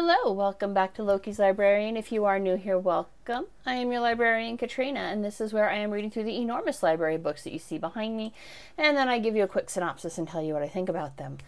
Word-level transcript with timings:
Hello, 0.00 0.30
welcome 0.30 0.72
back 0.72 0.94
to 0.94 1.02
Loki's 1.02 1.40
Librarian. 1.40 1.96
If 1.96 2.12
you 2.12 2.24
are 2.24 2.38
new 2.38 2.54
here, 2.54 2.78
welcome. 2.78 3.46
I 3.66 3.74
am 3.74 3.90
your 3.90 4.00
librarian, 4.00 4.56
Katrina, 4.56 5.00
and 5.00 5.24
this 5.24 5.40
is 5.40 5.52
where 5.52 5.68
I 5.68 5.74
am 5.74 5.90
reading 5.90 6.08
through 6.08 6.22
the 6.22 6.40
enormous 6.40 6.84
library 6.84 7.16
of 7.16 7.24
books 7.24 7.42
that 7.42 7.52
you 7.52 7.58
see 7.58 7.78
behind 7.78 8.16
me, 8.16 8.32
and 8.76 8.96
then 8.96 9.08
I 9.08 9.18
give 9.18 9.34
you 9.34 9.42
a 9.42 9.48
quick 9.48 9.68
synopsis 9.68 10.16
and 10.16 10.28
tell 10.28 10.40
you 10.40 10.54
what 10.54 10.62
I 10.62 10.68
think 10.68 10.88
about 10.88 11.16
them. 11.16 11.38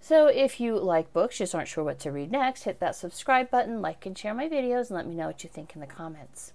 So 0.00 0.28
if 0.28 0.60
you 0.60 0.78
like 0.78 1.12
books, 1.12 1.38
just 1.38 1.52
aren't 1.52 1.66
sure 1.66 1.82
what 1.82 1.98
to 1.98 2.12
read 2.12 2.30
next, 2.30 2.62
hit 2.62 2.78
that 2.78 2.94
subscribe 2.94 3.50
button, 3.50 3.82
like 3.82 4.06
and 4.06 4.16
share 4.16 4.34
my 4.34 4.48
videos, 4.48 4.86
and 4.86 4.90
let 4.92 5.08
me 5.08 5.16
know 5.16 5.26
what 5.26 5.42
you 5.42 5.50
think 5.50 5.74
in 5.74 5.80
the 5.80 5.86
comments. 5.88 6.52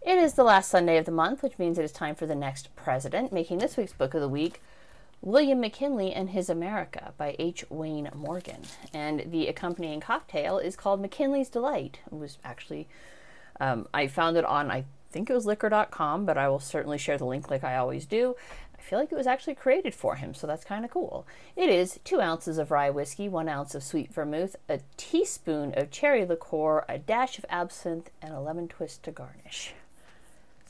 It 0.00 0.16
is 0.16 0.32
the 0.32 0.44
last 0.44 0.70
Sunday 0.70 0.96
of 0.96 1.04
the 1.04 1.12
month, 1.12 1.42
which 1.42 1.58
means 1.58 1.78
it 1.78 1.84
is 1.84 1.92
time 1.92 2.14
for 2.14 2.24
the 2.24 2.34
next 2.34 2.74
president, 2.74 3.34
making 3.34 3.58
this 3.58 3.76
week's 3.76 3.92
book 3.92 4.14
of 4.14 4.22
the 4.22 4.30
week 4.30 4.62
William 5.20 5.60
McKinley 5.60 6.12
and 6.12 6.30
His 6.30 6.48
America 6.48 7.12
by 7.16 7.36
H. 7.38 7.64
Wayne 7.70 8.10
Morgan. 8.14 8.62
And 8.92 9.24
the 9.30 9.48
accompanying 9.48 10.00
cocktail 10.00 10.58
is 10.58 10.76
called 10.76 11.00
McKinley's 11.00 11.48
Delight. 11.48 12.00
It 12.06 12.18
was 12.18 12.38
actually, 12.44 12.88
um, 13.60 13.88
I 13.94 14.06
found 14.06 14.36
it 14.36 14.44
on, 14.44 14.70
I 14.70 14.84
think 15.10 15.30
it 15.30 15.34
was 15.34 15.46
liquor.com, 15.46 16.26
but 16.26 16.36
I 16.36 16.48
will 16.48 16.60
certainly 16.60 16.98
share 16.98 17.18
the 17.18 17.24
link 17.24 17.50
like 17.50 17.64
I 17.64 17.76
always 17.76 18.04
do. 18.04 18.36
I 18.76 18.82
feel 18.82 18.98
like 18.98 19.12
it 19.12 19.16
was 19.16 19.26
actually 19.26 19.54
created 19.54 19.94
for 19.94 20.16
him, 20.16 20.34
so 20.34 20.46
that's 20.46 20.64
kind 20.64 20.84
of 20.84 20.90
cool. 20.90 21.26
It 21.56 21.70
is 21.70 22.00
two 22.04 22.20
ounces 22.20 22.58
of 22.58 22.70
rye 22.70 22.90
whiskey, 22.90 23.28
one 23.28 23.48
ounce 23.48 23.74
of 23.74 23.82
sweet 23.82 24.12
vermouth, 24.12 24.56
a 24.68 24.80
teaspoon 24.96 25.72
of 25.76 25.90
cherry 25.90 26.26
liqueur, 26.26 26.84
a 26.88 26.98
dash 26.98 27.38
of 27.38 27.46
absinthe, 27.48 28.10
and 28.20 28.34
a 28.34 28.40
lemon 28.40 28.68
twist 28.68 29.02
to 29.04 29.10
garnish. 29.10 29.74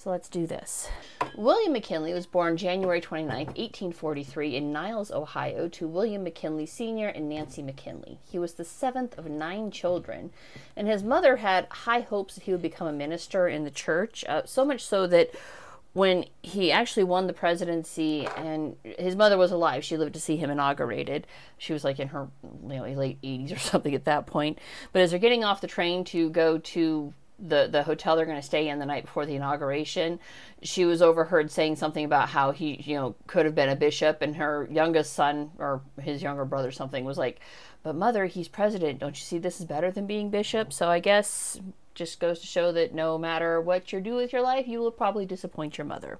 So 0.04 0.10
let's 0.10 0.28
do 0.28 0.46
this. 0.46 0.90
William 1.34 1.72
McKinley 1.72 2.12
was 2.12 2.26
born 2.26 2.58
January 2.58 3.00
29, 3.00 3.46
1843, 3.46 4.54
in 4.54 4.70
Niles, 4.70 5.10
Ohio, 5.10 5.66
to 5.68 5.88
William 5.88 6.24
McKinley 6.24 6.66
Sr. 6.66 7.08
and 7.08 7.26
Nancy 7.26 7.62
McKinley. 7.62 8.18
He 8.22 8.38
was 8.38 8.52
the 8.52 8.66
seventh 8.66 9.16
of 9.16 9.30
nine 9.30 9.70
children, 9.70 10.30
and 10.76 10.86
his 10.86 11.02
mother 11.02 11.36
had 11.36 11.68
high 11.70 12.00
hopes 12.00 12.34
that 12.34 12.45
he 12.45 12.52
would 12.52 12.60
become 12.60 12.86
a 12.86 12.92
minister 12.92 13.48
in 13.48 13.64
the 13.64 13.70
church, 13.70 14.26
uh, 14.29 14.42
so 14.45 14.62
much 14.62 14.84
so 14.84 15.06
that 15.06 15.30
when 15.95 16.26
he 16.42 16.70
actually 16.70 17.04
won 17.04 17.26
the 17.26 17.32
presidency 17.32 18.26
and 18.36 18.76
his 18.82 19.16
mother 19.16 19.38
was 19.38 19.52
alive 19.52 19.84
she 19.84 19.96
lived 19.96 20.12
to 20.12 20.20
see 20.20 20.36
him 20.36 20.51
inaugurated 20.51 21.24
she 21.57 21.73
was 21.73 21.84
like 21.84 22.01
in 22.01 22.09
her 22.09 22.26
you 22.42 22.68
know, 22.68 22.82
late 22.82 23.23
80s 23.23 23.54
or 23.54 23.59
something 23.60 23.95
at 23.95 24.04
that 24.04 24.26
point 24.26 24.59
but 24.92 25.02
as 25.02 25.10
they're 25.10 25.20
getting 25.20 25.45
off 25.45 25.60
the 25.60 25.68
train 25.68 26.02
to 26.02 26.30
go 26.30 26.59
to 26.59 27.14
the 27.38 27.68
the 27.71 27.82
hotel 27.82 28.15
they're 28.15 28.27
going 28.27 28.40
to 28.40 28.46
stay 28.46 28.68
in 28.68 28.79
the 28.79 28.87
night 28.87 29.04
before 29.04 29.27
the 29.27 29.35
inauguration 29.35 30.21
she 30.63 30.85
was 30.85 31.02
overheard 31.02 31.51
saying 31.51 31.74
something 31.74 32.04
about 32.04 32.29
how 32.29 32.52
he 32.52 32.80
you 32.85 32.95
know 32.95 33.15
could 33.26 33.45
have 33.45 33.54
been 33.57 33.68
a 33.68 33.76
bishop 33.76 34.23
and 34.23 34.37
her 34.37 34.68
youngest 34.71 35.13
son 35.13 35.51
or 35.59 35.80
his 36.01 36.23
younger 36.23 36.45
brother 36.45 36.71
something 36.71 37.04
was 37.04 37.18
like 37.18 37.41
but 37.82 37.95
mother 37.95 38.24
he's 38.24 38.49
president. 38.49 38.99
Don't 38.99 39.15
you 39.15 39.24
see 39.24 39.38
this 39.38 39.60
is 39.60 39.66
better 39.66 39.91
than 39.91 40.07
being 40.07 40.30
bishop? 40.30 40.73
So 40.73 40.88
i 40.88 41.01
guess 41.01 41.60
just 41.95 42.18
goes 42.18 42.41
to 42.41 42.46
show 42.46 42.73
that 42.73 42.95
no 42.95 43.18
matter 43.18 43.60
what 43.60 43.93
you 43.93 44.01
do 44.01 44.15
with 44.15 44.32
your 44.32 44.43
life 44.43 44.66
you 44.66 44.80
will 44.80 44.91
probably 44.91 45.26
disappoint 45.26 45.79
your 45.79 45.85
mother 45.85 46.19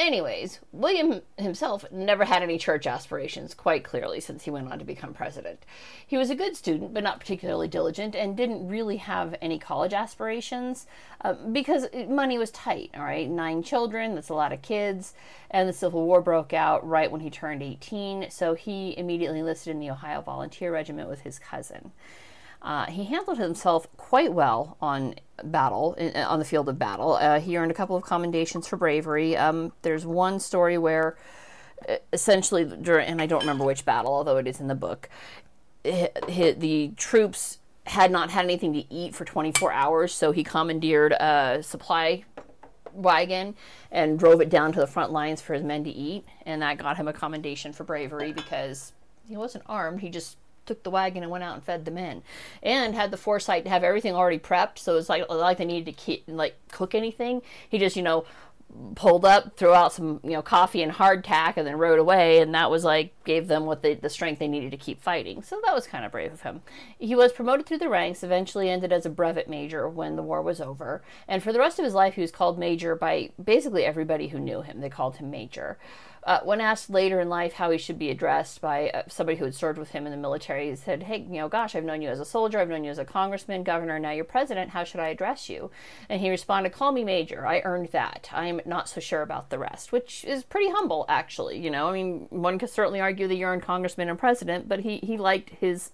Anyways, 0.00 0.60
William 0.72 1.20
himself 1.36 1.84
never 1.92 2.24
had 2.24 2.42
any 2.42 2.56
church 2.56 2.86
aspirations, 2.86 3.52
quite 3.52 3.84
clearly, 3.84 4.18
since 4.18 4.44
he 4.44 4.50
went 4.50 4.72
on 4.72 4.78
to 4.78 4.84
become 4.86 5.12
president. 5.12 5.62
He 6.06 6.16
was 6.16 6.30
a 6.30 6.34
good 6.34 6.56
student, 6.56 6.94
but 6.94 7.04
not 7.04 7.20
particularly 7.20 7.68
diligent, 7.68 8.16
and 8.16 8.34
didn't 8.34 8.66
really 8.66 8.96
have 8.96 9.36
any 9.42 9.58
college 9.58 9.92
aspirations 9.92 10.86
uh, 11.20 11.34
because 11.52 11.86
money 12.08 12.38
was 12.38 12.50
tight, 12.50 12.90
all 12.96 13.02
right? 13.02 13.28
Nine 13.28 13.62
children, 13.62 14.14
that's 14.14 14.30
a 14.30 14.34
lot 14.34 14.54
of 14.54 14.62
kids, 14.62 15.12
and 15.50 15.68
the 15.68 15.74
Civil 15.74 16.06
War 16.06 16.22
broke 16.22 16.54
out 16.54 16.88
right 16.88 17.12
when 17.12 17.20
he 17.20 17.28
turned 17.28 17.62
18, 17.62 18.30
so 18.30 18.54
he 18.54 18.96
immediately 18.96 19.40
enlisted 19.40 19.74
in 19.74 19.80
the 19.80 19.90
Ohio 19.90 20.22
Volunteer 20.22 20.72
Regiment 20.72 21.10
with 21.10 21.20
his 21.20 21.38
cousin. 21.38 21.92
Uh, 22.62 22.86
he 22.86 23.04
handled 23.04 23.38
himself 23.38 23.86
quite 23.96 24.32
well 24.32 24.76
on 24.80 25.14
battle 25.42 25.96
on 26.14 26.38
the 26.38 26.44
field 26.44 26.68
of 26.68 26.78
battle. 26.78 27.14
Uh, 27.14 27.40
he 27.40 27.56
earned 27.56 27.70
a 27.70 27.74
couple 27.74 27.96
of 27.96 28.02
commendations 28.02 28.66
for 28.66 28.76
bravery. 28.76 29.36
Um, 29.36 29.72
there's 29.82 30.04
one 30.04 30.38
story 30.38 30.76
where, 30.76 31.16
uh, 31.88 31.96
essentially, 32.12 32.64
during, 32.64 33.06
and 33.06 33.22
I 33.22 33.26
don't 33.26 33.40
remember 33.40 33.64
which 33.64 33.84
battle, 33.84 34.12
although 34.12 34.36
it 34.36 34.46
is 34.46 34.60
in 34.60 34.68
the 34.68 34.74
book, 34.74 35.08
the 35.82 36.92
troops 36.96 37.58
had 37.84 38.10
not 38.10 38.30
had 38.30 38.44
anything 38.44 38.74
to 38.74 38.92
eat 38.92 39.14
for 39.14 39.24
24 39.24 39.72
hours, 39.72 40.12
so 40.12 40.30
he 40.30 40.44
commandeered 40.44 41.12
a 41.12 41.62
supply 41.62 42.24
wagon 42.92 43.54
and 43.90 44.18
drove 44.18 44.40
it 44.40 44.50
down 44.50 44.72
to 44.72 44.80
the 44.80 44.86
front 44.86 45.12
lines 45.12 45.40
for 45.40 45.54
his 45.54 45.62
men 45.62 45.82
to 45.84 45.90
eat, 45.90 46.24
and 46.44 46.60
that 46.60 46.76
got 46.76 46.96
him 46.96 47.08
a 47.08 47.12
commendation 47.12 47.72
for 47.72 47.84
bravery 47.84 48.32
because 48.32 48.92
he 49.26 49.36
wasn't 49.36 49.64
armed. 49.66 50.00
He 50.00 50.10
just 50.10 50.36
took 50.70 50.84
the 50.84 50.90
wagon 50.90 51.24
and 51.24 51.32
went 51.32 51.42
out 51.42 51.54
and 51.54 51.64
fed 51.64 51.84
the 51.84 51.90
men, 51.90 52.22
and 52.62 52.94
had 52.94 53.10
the 53.10 53.16
foresight 53.16 53.64
to 53.64 53.70
have 53.70 53.82
everything 53.82 54.14
already 54.14 54.38
prepped. 54.38 54.78
So 54.78 54.96
it's 54.96 55.08
like 55.08 55.28
like 55.28 55.58
they 55.58 55.64
needed 55.64 55.86
to 55.86 55.92
keep, 55.92 56.24
like 56.28 56.54
cook 56.70 56.94
anything. 56.94 57.42
He 57.68 57.78
just 57.78 57.96
you 57.96 58.02
know 58.02 58.24
pulled 58.94 59.24
up, 59.24 59.56
threw 59.56 59.74
out 59.74 59.92
some 59.92 60.20
you 60.22 60.30
know 60.30 60.42
coffee 60.42 60.80
and 60.80 60.92
hardtack, 60.92 61.56
and 61.56 61.66
then 61.66 61.76
rode 61.76 61.98
away. 61.98 62.38
And 62.38 62.54
that 62.54 62.70
was 62.70 62.84
like 62.84 63.12
gave 63.24 63.48
them 63.48 63.66
what 63.66 63.82
they, 63.82 63.94
the 63.94 64.08
strength 64.08 64.38
they 64.38 64.46
needed 64.46 64.70
to 64.70 64.76
keep 64.76 65.02
fighting. 65.02 65.42
So 65.42 65.60
that 65.64 65.74
was 65.74 65.88
kind 65.88 66.04
of 66.04 66.12
brave 66.12 66.32
of 66.32 66.42
him. 66.42 66.62
He 66.96 67.16
was 67.16 67.32
promoted 67.32 67.66
through 67.66 67.78
the 67.78 67.88
ranks. 67.88 68.22
Eventually 68.22 68.70
ended 68.70 68.92
as 68.92 69.04
a 69.04 69.10
brevet 69.10 69.48
major 69.48 69.88
when 69.88 70.14
the 70.14 70.22
war 70.22 70.40
was 70.40 70.60
over. 70.60 71.02
And 71.26 71.42
for 71.42 71.52
the 71.52 71.58
rest 71.58 71.80
of 71.80 71.84
his 71.84 71.94
life, 71.94 72.14
he 72.14 72.20
was 72.20 72.30
called 72.30 72.60
major 72.60 72.94
by 72.94 73.30
basically 73.42 73.84
everybody 73.84 74.28
who 74.28 74.38
knew 74.38 74.62
him. 74.62 74.80
They 74.80 74.88
called 74.88 75.16
him 75.16 75.32
major. 75.32 75.76
Uh, 76.22 76.40
when 76.44 76.60
asked 76.60 76.90
later 76.90 77.18
in 77.18 77.30
life 77.30 77.54
how 77.54 77.70
he 77.70 77.78
should 77.78 77.98
be 77.98 78.10
addressed 78.10 78.60
by 78.60 78.90
uh, 78.90 79.02
somebody 79.08 79.38
who 79.38 79.44
had 79.46 79.54
served 79.54 79.78
with 79.78 79.90
him 79.90 80.04
in 80.04 80.12
the 80.12 80.18
military, 80.18 80.68
he 80.68 80.76
said, 80.76 81.04
Hey, 81.04 81.20
you 81.20 81.38
know, 81.38 81.48
gosh, 81.48 81.74
I've 81.74 81.84
known 81.84 82.02
you 82.02 82.10
as 82.10 82.20
a 82.20 82.26
soldier, 82.26 82.58
I've 82.58 82.68
known 82.68 82.84
you 82.84 82.90
as 82.90 82.98
a 82.98 83.06
congressman, 83.06 83.62
governor, 83.62 83.98
now 83.98 84.10
you're 84.10 84.24
president, 84.24 84.70
how 84.70 84.84
should 84.84 85.00
I 85.00 85.08
address 85.08 85.48
you? 85.48 85.70
And 86.10 86.20
he 86.20 86.28
responded, 86.28 86.72
Call 86.72 86.92
me 86.92 87.04
Major, 87.04 87.46
I 87.46 87.60
earned 87.64 87.88
that. 87.92 88.28
I'm 88.32 88.60
not 88.66 88.88
so 88.88 89.00
sure 89.00 89.22
about 89.22 89.48
the 89.48 89.58
rest, 89.58 89.92
which 89.92 90.24
is 90.24 90.44
pretty 90.44 90.70
humble, 90.70 91.06
actually. 91.08 91.58
You 91.58 91.70
know, 91.70 91.88
I 91.88 91.92
mean, 91.92 92.26
one 92.28 92.58
could 92.58 92.70
certainly 92.70 93.00
argue 93.00 93.26
that 93.26 93.36
you're 93.36 93.54
a 93.54 93.60
congressman 93.60 94.10
and 94.10 94.18
president, 94.18 94.68
but 94.68 94.80
he, 94.80 94.98
he 94.98 95.16
liked 95.16 95.50
his 95.50 95.92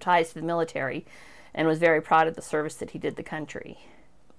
ties 0.00 0.28
to 0.28 0.34
the 0.34 0.42
military 0.42 1.06
and 1.54 1.66
was 1.66 1.78
very 1.78 2.02
proud 2.02 2.26
of 2.26 2.34
the 2.36 2.42
service 2.42 2.74
that 2.74 2.90
he 2.90 2.98
did 2.98 3.16
the 3.16 3.22
country 3.22 3.78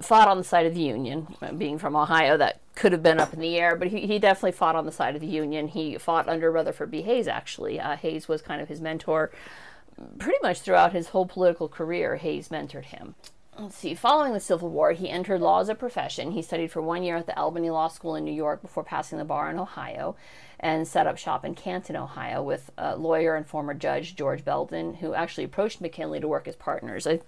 fought 0.01 0.27
on 0.27 0.37
the 0.37 0.43
side 0.43 0.65
of 0.65 0.73
the 0.73 0.81
Union. 0.81 1.27
Being 1.57 1.77
from 1.77 1.95
Ohio, 1.95 2.37
that 2.37 2.59
could 2.75 2.91
have 2.91 3.03
been 3.03 3.19
up 3.19 3.33
in 3.33 3.39
the 3.39 3.57
air, 3.57 3.75
but 3.75 3.89
he, 3.89 4.07
he 4.07 4.19
definitely 4.19 4.51
fought 4.51 4.75
on 4.75 4.85
the 4.85 4.91
side 4.91 5.15
of 5.15 5.21
the 5.21 5.27
Union. 5.27 5.67
He 5.67 5.97
fought 5.97 6.27
under 6.27 6.51
Rutherford 6.51 6.91
B. 6.91 7.01
Hayes, 7.03 7.27
actually. 7.27 7.79
Uh, 7.79 7.95
Hayes 7.97 8.27
was 8.27 8.41
kind 8.41 8.61
of 8.61 8.67
his 8.67 8.81
mentor 8.81 9.31
pretty 10.17 10.39
much 10.41 10.61
throughout 10.61 10.93
his 10.93 11.09
whole 11.09 11.25
political 11.25 11.67
career. 11.67 12.15
Hayes 12.17 12.49
mentored 12.49 12.85
him. 12.85 13.15
Let's 13.59 13.75
see, 13.75 13.93
following 13.93 14.33
the 14.33 14.39
Civil 14.39 14.69
War, 14.69 14.93
he 14.93 15.09
entered 15.09 15.39
law 15.39 15.59
as 15.59 15.69
a 15.69 15.75
profession. 15.75 16.31
He 16.31 16.41
studied 16.41 16.71
for 16.71 16.81
one 16.81 17.03
year 17.03 17.17
at 17.17 17.27
the 17.27 17.37
Albany 17.37 17.69
Law 17.69 17.87
School 17.87 18.15
in 18.15 18.25
New 18.25 18.33
York 18.33 18.63
before 18.63 18.83
passing 18.83 19.19
the 19.19 19.25
bar 19.25 19.51
in 19.51 19.59
Ohio 19.59 20.15
and 20.59 20.87
set 20.87 21.05
up 21.05 21.19
shop 21.19 21.45
in 21.45 21.53
Canton, 21.53 21.95
Ohio, 21.95 22.41
with 22.41 22.71
a 22.79 22.95
lawyer 22.95 23.35
and 23.35 23.45
former 23.45 23.75
judge 23.75 24.15
George 24.15 24.43
Belden, 24.43 24.95
who 24.95 25.13
actually 25.13 25.43
approached 25.43 25.81
McKinley 25.81 26.19
to 26.19 26.27
work 26.27 26.47
as 26.47 26.55
partners. 26.55 27.05
I 27.05 27.19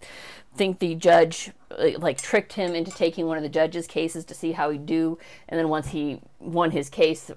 think 0.55 0.79
the 0.79 0.95
judge 0.95 1.51
uh, 1.69 1.91
like 1.99 2.19
tricked 2.19 2.53
him 2.53 2.73
into 2.73 2.91
taking 2.91 3.27
one 3.27 3.37
of 3.37 3.43
the 3.43 3.49
judge's 3.49 3.85
cases 3.85 4.25
to 4.25 4.33
see 4.33 4.53
how 4.53 4.71
he'd 4.71 4.87
do, 4.87 5.19
and 5.47 5.59
then 5.59 5.69
once 5.69 5.89
he 5.89 6.21
won 6.39 6.71
his 6.71 6.89
case, 6.89 7.29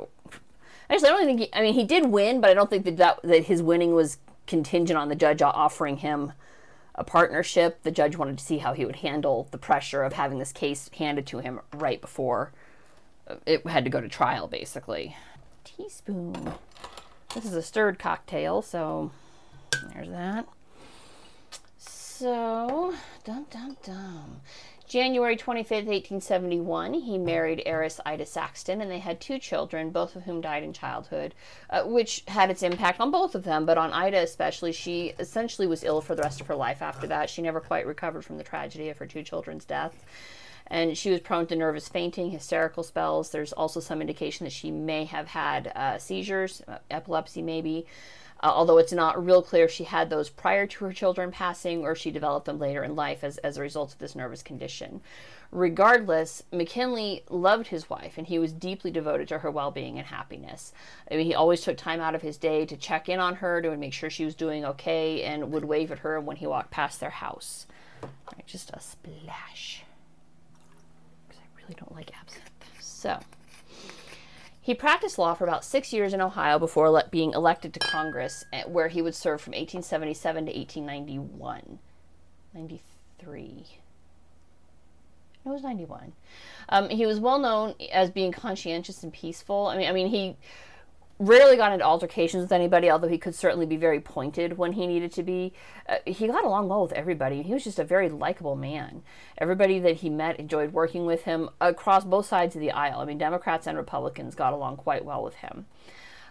actually, 0.89 1.09
I 1.09 1.13
don't 1.13 1.27
think 1.27 1.41
he, 1.41 1.49
I 1.53 1.61
mean 1.61 1.75
he 1.75 1.85
did 1.85 2.07
win, 2.07 2.41
but 2.41 2.49
I 2.49 2.55
don't 2.55 2.71
think 2.71 2.87
that, 2.87 2.97
that 2.97 3.23
that 3.23 3.45
his 3.45 3.63
winning 3.63 3.95
was 3.95 4.17
contingent 4.47 4.99
on 4.99 5.11
the 5.11 5.15
judge 5.15 5.43
offering 5.43 5.99
him 5.99 6.33
a 6.99 7.05
partnership. 7.05 7.83
The 7.85 7.91
judge 7.91 8.17
wanted 8.17 8.39
to 8.39 8.45
see 8.45 8.59
how 8.59 8.75
he 8.75 8.85
would 8.85 8.97
handle 8.97 9.49
the 9.53 9.59
pressure 9.59 10.03
of 10.03 10.15
having 10.15 10.39
this 10.39 10.53
case 10.53 10.91
handed 10.99 11.27
to 11.29 11.39
him 11.39 11.61
right 11.73 12.01
before 12.01 12.53
uh, 13.27 13.37
it 13.47 13.67
had 13.67 13.85
to 13.85 13.91
go 13.91 14.01
to 14.01 14.09
trial, 14.09 14.49
basically 14.49 15.17
teaspoon. 15.65 16.53
This 17.35 17.45
is 17.45 17.55
a 17.55 17.63
stirred 17.63 17.99
cocktail, 17.99 18.63
so 18.63 19.13
there's 19.93 20.11
that. 20.11 20.47
So, 21.79 22.95
dum 23.25 23.47
dum 23.51 23.77
dum. 23.85 24.41
January 24.89 25.37
25th, 25.37 25.87
1871, 25.87 26.95
he 26.95 27.19
married 27.19 27.63
heiress 27.67 28.01
Ida 28.07 28.25
Saxton, 28.25 28.81
and 28.81 28.91
they 28.91 28.99
had 28.99 29.21
two 29.21 29.39
children, 29.39 29.91
both 29.91 30.17
of 30.17 30.23
whom 30.23 30.41
died 30.41 30.63
in 30.63 30.73
childhood, 30.73 31.35
uh, 31.69 31.83
which 31.85 32.25
had 32.29 32.51
its 32.51 32.63
impact 32.63 32.99
on 32.99 33.11
both 33.11 33.35
of 33.35 33.45
them. 33.45 33.67
But 33.67 33.77
on 33.77 33.93
Ida, 33.93 34.19
especially, 34.19 34.73
she 34.73 35.15
essentially 35.19 35.67
was 35.67 35.85
ill 35.85 36.01
for 36.01 36.15
the 36.15 36.23
rest 36.23 36.41
of 36.41 36.47
her 36.47 36.57
life 36.57 36.81
after 36.81 37.07
that. 37.07 37.29
She 37.29 37.43
never 37.43 37.61
quite 37.61 37.87
recovered 37.87 38.25
from 38.25 38.39
the 38.39 38.45
tragedy 38.45 38.89
of 38.89 38.97
her 38.97 39.07
two 39.07 39.23
children's 39.23 39.67
death 39.67 40.05
and 40.71 40.97
she 40.97 41.11
was 41.11 41.21
prone 41.21 41.47
to 41.47 41.57
nervous 41.57 41.89
fainting, 41.89 42.31
hysterical 42.31 42.83
spells. 42.83 43.31
There's 43.31 43.53
also 43.53 43.81
some 43.81 44.01
indication 44.01 44.45
that 44.45 44.53
she 44.53 44.71
may 44.71 45.05
have 45.05 45.29
had 45.29 45.73
uh, 45.75 45.99
seizures, 45.99 46.63
uh, 46.69 46.79
epilepsy 46.91 47.43
maybe. 47.43 47.87
Uh, 48.41 48.53
although 48.55 48.79
it's 48.79 48.93
not 48.93 49.25
real 49.25 49.43
clear 49.43 49.65
if 49.65 49.71
she 49.71 49.85
had 49.85 50.11
those 50.11 50.29
prior 50.29 50.67
to 50.67 50.85
her 50.85 50.93
children 50.93 51.31
passing 51.31 51.83
or 51.83 51.95
she 51.95 52.11
developed 52.11 52.47
them 52.47 52.59
later 52.59 52.85
in 52.85 52.95
life 52.95 53.25
as, 53.25 53.39
as 53.39 53.57
a 53.57 53.61
result 53.61 53.93
of 53.93 53.99
this 53.99 54.15
nervous 54.15 54.43
condition. 54.43 55.01
Regardless, 55.51 56.43
McKinley 56.53 57.25
loved 57.31 57.69
his 57.69 57.89
wife 57.89 58.19
and 58.19 58.27
he 58.27 58.39
was 58.39 58.53
deeply 58.53 58.91
devoted 58.91 59.29
to 59.29 59.39
her 59.39 59.51
well 59.51 59.71
being 59.71 59.99
and 59.99 60.07
happiness. 60.07 60.73
I 61.11 61.17
mean, 61.17 61.27
he 61.27 61.35
always 61.35 61.63
took 61.63 61.77
time 61.77 62.01
out 62.01 62.15
of 62.15 62.23
his 62.23 62.37
day 62.37 62.67
to 62.67 62.77
check 62.77 63.09
in 63.09 63.19
on 63.19 63.37
her, 63.37 63.63
to 63.63 63.77
make 63.77 63.95
sure 63.95 64.11
she 64.11 64.27
was 64.27 64.35
doing 64.35 64.65
okay, 64.65 65.23
and 65.23 65.51
would 65.53 65.65
wave 65.65 65.91
at 65.91 66.01
her 66.01 66.21
when 66.21 66.37
he 66.37 66.47
walked 66.47 66.71
past 66.71 67.01
their 67.01 67.11
house. 67.11 67.67
Right, 68.03 68.47
just 68.47 68.71
a 68.71 68.81
splash. 68.81 69.83
Because 71.27 71.43
I 71.43 71.63
really 71.63 71.75
don't 71.75 71.95
like 71.95 72.13
absinthe. 72.21 72.45
So. 72.79 73.19
He 74.69 74.75
practiced 74.75 75.17
law 75.17 75.33
for 75.33 75.45
about 75.45 75.65
six 75.65 75.95
years 75.95 76.13
in 76.13 76.21
Ohio 76.21 76.59
before 76.59 77.03
being 77.11 77.33
elected 77.33 77.73
to 77.73 77.81
Congress, 77.81 78.45
eh, 78.53 78.65
where 78.65 78.89
he 78.89 79.01
would 79.01 79.15
serve 79.15 79.41
from 79.41 79.53
1877 79.53 80.45
to 80.45 80.53
1891. 80.53 81.79
93. 82.53 83.65
It 85.47 85.49
was 85.49 85.63
91. 85.63 86.13
Um, 86.69 86.91
he 86.91 87.07
was 87.07 87.19
well 87.19 87.39
known 87.39 87.77
as 87.91 88.11
being 88.11 88.31
conscientious 88.31 89.03
and 89.03 89.11
peaceful. 89.11 89.69
I 89.69 89.79
mean, 89.79 89.89
I 89.89 89.93
mean, 89.93 90.09
he 90.09 90.37
rarely 91.19 91.57
got 91.57 91.73
into 91.73 91.85
altercations 91.85 92.43
with 92.43 92.53
anybody, 92.53 92.91
although 92.91 93.09
he 93.09 93.19
could 93.19 93.35
certainly 93.35 93.67
be 93.67 93.77
very 93.77 94.01
pointed 94.01 94.57
when 94.57 94.73
he 94.73 94.87
needed 94.87 95.13
to 95.13 95.23
be. 95.23 95.53
Uh, 95.89 95.97
he 96.07 96.27
got 96.27 96.45
along 96.45 96.69
well 96.69 96.83
with 96.83 96.93
everybody. 96.93 97.43
He 97.43 97.53
was 97.53 97.65
just 97.65 97.79
a 97.79 97.85
very 97.85 98.09
likable 98.09 98.57
man. 98.57 99.03
Everybody 99.39 99.79
that 99.81 99.97
he 99.97 100.11
met 100.11 100.39
enjoyed 100.39 100.73
working 100.73 101.07
with 101.07 101.25
him 101.25 101.51
across 101.61 102.05
both 102.05 102.27
sides 102.27 102.55
of 102.55 102.61
the 102.61 102.71
aisle. 102.71 103.01
I 103.01 103.05
mean, 103.05 103.19
Democrats 103.19 103.67
and 103.67 103.77
Republicans 103.77 104.35
got 104.35 104.53
along 104.53 104.77
quite 104.77 105.05
well 105.05 105.23
with 105.23 105.35
him. 105.37 105.67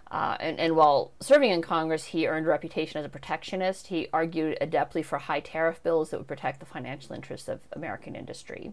Uh, 0.09 0.37
and, 0.39 0.57
and 0.57 0.75
while 0.75 1.11
serving 1.19 1.51
in 1.51 1.61
Congress, 1.61 2.05
he 2.05 2.27
earned 2.27 2.45
a 2.45 2.49
reputation 2.49 2.97
as 2.97 3.05
a 3.05 3.09
protectionist. 3.09 3.87
He 3.87 4.07
argued 4.13 4.57
adeptly 4.61 5.03
for 5.03 5.17
high 5.17 5.41
tariff 5.41 5.83
bills 5.83 6.11
that 6.11 6.17
would 6.17 6.27
protect 6.27 6.61
the 6.61 6.65
financial 6.65 7.13
interests 7.13 7.49
of 7.49 7.59
American 7.73 8.15
industry. 8.15 8.71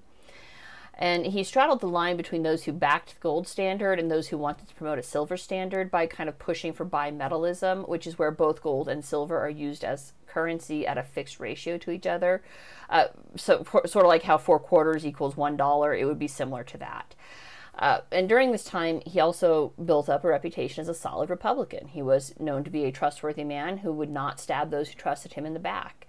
And 0.96 1.26
he 1.26 1.42
straddled 1.42 1.80
the 1.80 1.88
line 1.88 2.16
between 2.16 2.44
those 2.44 2.64
who 2.64 2.72
backed 2.72 3.14
the 3.14 3.20
gold 3.20 3.48
standard 3.48 3.98
and 3.98 4.10
those 4.10 4.28
who 4.28 4.38
wanted 4.38 4.68
to 4.68 4.74
promote 4.74 4.98
a 4.98 5.02
silver 5.02 5.36
standard 5.36 5.90
by 5.90 6.06
kind 6.06 6.28
of 6.28 6.38
pushing 6.38 6.72
for 6.72 6.86
bimetallism, 6.86 7.88
which 7.88 8.06
is 8.06 8.18
where 8.18 8.30
both 8.30 8.62
gold 8.62 8.88
and 8.88 9.04
silver 9.04 9.38
are 9.38 9.50
used 9.50 9.82
as 9.82 10.12
currency 10.26 10.86
at 10.86 10.96
a 10.96 11.02
fixed 11.02 11.40
ratio 11.40 11.78
to 11.78 11.90
each 11.90 12.06
other. 12.06 12.42
Uh, 12.88 13.06
so, 13.36 13.64
for, 13.64 13.84
sort 13.86 14.04
of 14.04 14.08
like 14.08 14.22
how 14.22 14.38
four 14.38 14.60
quarters 14.60 15.04
equals 15.04 15.36
one 15.36 15.56
dollar, 15.56 15.94
it 15.94 16.04
would 16.04 16.18
be 16.18 16.28
similar 16.28 16.62
to 16.62 16.78
that. 16.78 17.14
Uh, 17.76 18.00
and 18.12 18.28
during 18.28 18.52
this 18.52 18.64
time, 18.64 19.00
he 19.04 19.18
also 19.18 19.72
built 19.84 20.08
up 20.08 20.24
a 20.24 20.28
reputation 20.28 20.80
as 20.80 20.88
a 20.88 20.94
solid 20.94 21.28
Republican. 21.28 21.88
He 21.88 22.02
was 22.02 22.32
known 22.38 22.62
to 22.62 22.70
be 22.70 22.84
a 22.84 22.92
trustworthy 22.92 23.42
man 23.42 23.78
who 23.78 23.92
would 23.92 24.10
not 24.10 24.38
stab 24.38 24.70
those 24.70 24.90
who 24.90 24.94
trusted 24.94 25.32
him 25.32 25.44
in 25.44 25.54
the 25.54 25.60
back. 25.60 26.06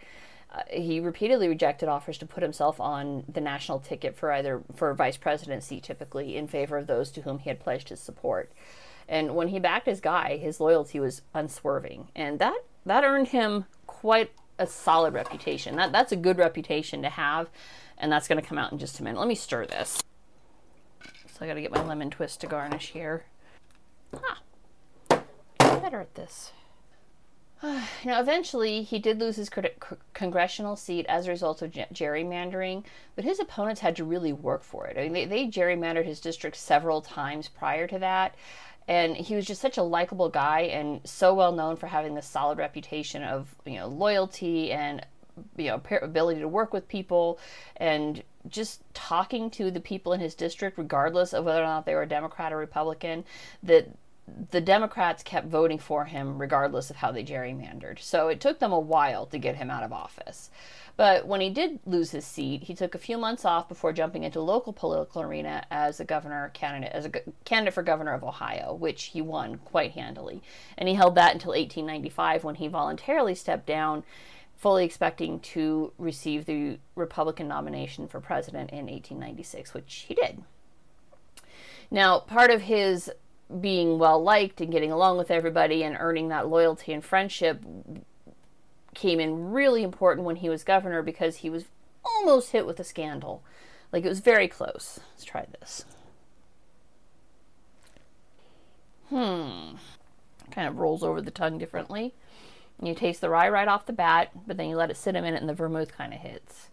Uh, 0.56 0.62
he 0.70 1.00
repeatedly 1.00 1.48
rejected 1.48 1.90
offers 1.90 2.18
to 2.18 2.26
put 2.26 2.44
himself 2.44 2.80
on 2.80 3.24
the 3.28 3.42
national 3.42 3.80
ticket 3.80 4.16
for 4.16 4.32
either 4.32 4.62
for 4.76 4.94
vice 4.94 5.18
presidency, 5.18 5.82
typically 5.82 6.38
in 6.38 6.48
favor 6.48 6.78
of 6.78 6.88
those 6.88 7.12
to 7.12 7.22
whom 7.22 7.40
he 7.40 7.50
had 7.50 7.60
pledged 7.60 7.90
his 7.90 8.00
support. 8.00 8.52
And 9.08 9.36
when 9.36 9.50
he 9.50 9.60
backed 9.60 9.86
his 9.86 10.00
guy, 10.00 10.38
his 10.38 10.60
loyalty 10.60 11.00
was 11.00 11.22
unswerving, 11.34 12.10
and 12.16 12.40
that 12.40 12.60
that 12.86 13.04
earned 13.04 13.30
him 13.30 13.66
quite 13.86 14.32
a 14.58 14.66
solid 14.66 15.14
reputation. 15.14 15.76
That 15.76 15.92
that's 15.92 16.12
a 16.12 16.18
good 16.18 16.38
reputation 16.38 17.02
to 17.02 17.10
have, 17.10 17.50
and 17.98 18.12
that's 18.12 18.28
going 18.28 18.42
to 18.42 18.48
come 18.48 18.58
out 18.58 18.72
in 18.72 18.80
just 18.80 19.00
a 19.00 19.04
minute. 19.04 19.20
Let 19.20 19.28
me 19.28 19.36
stir 19.36 19.66
this. 19.66 20.02
So 21.04 21.44
I 21.44 21.48
got 21.48 21.56
to 21.56 21.62
get 21.62 21.72
my 21.72 21.84
lemon 21.84 22.10
twist 22.10 22.40
to 22.42 22.48
garnish 22.48 22.92
here. 22.92 23.26
Ah, 24.14 24.40
better 25.60 26.00
at 26.00 26.16
this. 26.16 26.54
Now, 28.06 28.20
eventually, 28.20 28.84
he 28.84 29.00
did 29.00 29.20
lose 29.20 29.36
his 29.36 29.50
congressional 30.14 30.76
seat 30.76 31.06
as 31.08 31.28
a 31.28 31.32
result 31.32 31.62
of 31.62 31.72
gerrymandering, 31.72 32.84
but 33.16 33.26
his 33.26 33.40
opponents 33.40 33.82
had 33.82 33.96
to 33.96 34.04
really 34.04 34.34
work 34.34 34.64
for 34.64 34.88
it. 34.88 34.98
I 34.98 35.04
mean, 35.04 35.14
they, 35.14 35.26
they 35.26 35.48
gerrymandered 35.48 36.06
his 36.06 36.20
district 36.20 36.56
several 36.58 37.02
times 37.02 37.48
prior 37.48 37.88
to 37.88 38.00
that, 38.00 38.36
and 38.88 39.16
he 39.16 39.36
was 39.36 39.46
just 39.46 39.62
such 39.62 39.78
a 39.78 39.84
likable 39.84 40.30
guy 40.30 40.62
and 40.62 41.02
so 41.04 41.34
well 41.34 41.52
known 41.52 41.76
for 41.76 41.88
having 41.88 42.14
this 42.14 42.28
solid 42.28 42.58
reputation 42.58 43.24
of 43.24 43.56
you 43.66 43.80
know 43.80 43.88
loyalty 43.88 44.72
and 44.72 45.06
you 45.58 45.68
know 45.68 45.82
ability 46.02 46.40
to 46.40 46.48
work 46.48 46.72
with 46.72 46.88
people 46.88 47.40
and 47.78 48.24
just 48.48 48.82
talking 48.94 49.50
to 49.50 49.72
the 49.72 49.80
people 49.80 50.14
in 50.14 50.20
his 50.20 50.36
district 50.36 50.78
regardless 50.78 51.34
of 51.34 51.46
whether 51.46 51.62
or 51.62 51.66
not 51.66 51.86
they 51.86 51.96
were 51.96 52.04
a 52.04 52.08
democrat 52.08 52.54
or 52.54 52.58
republican 52.58 53.26
that 53.64 53.90
the 54.52 54.62
Democrats 54.62 55.22
kept 55.22 55.48
voting 55.48 55.78
for 55.78 56.06
him 56.06 56.40
regardless 56.40 56.90
of 56.90 56.96
how 56.96 57.12
they 57.12 57.24
gerrymandered. 57.24 58.00
So 58.00 58.28
it 58.28 58.40
took 58.40 58.60
them 58.60 58.72
a 58.72 58.80
while 58.80 59.26
to 59.28 59.38
get 59.38 59.56
him 59.56 59.70
out 59.70 59.84
of 59.84 59.94
office. 59.94 60.50
But 60.98 61.28
when 61.28 61.42
he 61.42 61.50
did 61.50 61.80
lose 61.86 62.12
his 62.12 62.26
seat, 62.26 62.64
he 62.64 62.74
took 62.74 62.96
a 62.96 63.00
few 63.00 63.18
months 63.18 63.44
off 63.44 63.68
before 63.68 63.92
jumping 63.92 64.24
into 64.24 64.40
local 64.40 64.72
political 64.72 65.22
arena 65.22 65.66
as 65.70 66.00
a 66.00 66.06
governor 66.06 66.52
candidate, 66.54 66.94
as 66.94 67.06
a 67.06 67.12
candidate 67.44 67.74
for 67.74 67.84
governor 67.84 68.14
of 68.14 68.24
Ohio, 68.24 68.74
which 68.74 69.06
he 69.06 69.22
won 69.22 69.58
quite 69.58 69.92
handily. 69.92 70.42
And 70.78 70.88
he 70.88 70.96
held 70.96 71.16
that 71.16 71.34
until 71.34 71.52
1895 71.52 72.44
when 72.44 72.56
he 72.56 72.68
voluntarily 72.68 73.36
stepped 73.36 73.66
down, 73.66 74.04
fully 74.56 74.86
expecting 74.86 75.42
to 75.42 75.92
receive 75.98 76.46
the 76.46 76.80
Republican 76.96 77.48
nomination 77.48 78.08
for 78.08 78.22
president 78.22 78.70
in 78.70 78.86
1896, 78.86 79.74
which 79.74 80.06
he 80.08 80.14
did. 80.14 80.44
Now, 81.92 82.20
part 82.20 82.52
of 82.52 82.62
his 82.62 83.12
being 83.62 84.00
well 84.00 84.22
liked 84.22 84.60
and 84.60 84.72
getting 84.72 84.92
along 84.92 85.18
with 85.18 85.30
everybody 85.30 85.84
and 85.84 85.98
earning 86.00 86.30
that 86.30 86.48
loyalty 86.48 86.92
and 86.94 87.04
friendship 87.04 87.62
came 88.96 89.20
in 89.20 89.52
really 89.52 89.84
important 89.84 90.26
when 90.26 90.38
he 90.38 90.50
was 90.50 90.64
governor 90.64 91.02
because 91.02 91.38
he 91.38 91.50
was 91.50 91.66
almost 92.04 92.52
hit 92.52 92.66
with 92.66 92.80
a 92.80 92.84
scandal. 92.84 93.44
Like 93.92 94.04
it 94.04 94.10
was 94.10 94.20
very 94.20 94.48
close. 94.48 95.00
Let's 95.14 95.24
try 95.26 95.46
this. 95.60 95.86
Hmm. 99.10 99.76
Kind 100.52 100.68
of 100.68 100.78
rolls 100.78 101.04
over 101.04 101.22
the 101.22 101.32
tongue 101.32 101.58
differently. 101.58 102.14
And 102.80 102.88
you 102.88 102.96
taste 102.96 103.22
the 103.22 103.30
rye 103.30 103.50
right 103.50 103.68
off 103.68 103.86
the 103.86 103.94
bat, 103.94 104.32
but 104.48 104.58
then 104.58 104.70
you 104.70 104.76
let 104.76 104.90
it 104.90 104.98
sit 104.98 105.16
a 105.16 105.22
minute 105.22 105.40
and 105.40 105.50
the 105.50 105.54
vermouth 105.54 105.96
kind 105.96 106.14
of 106.14 106.20
hits. 106.20 106.70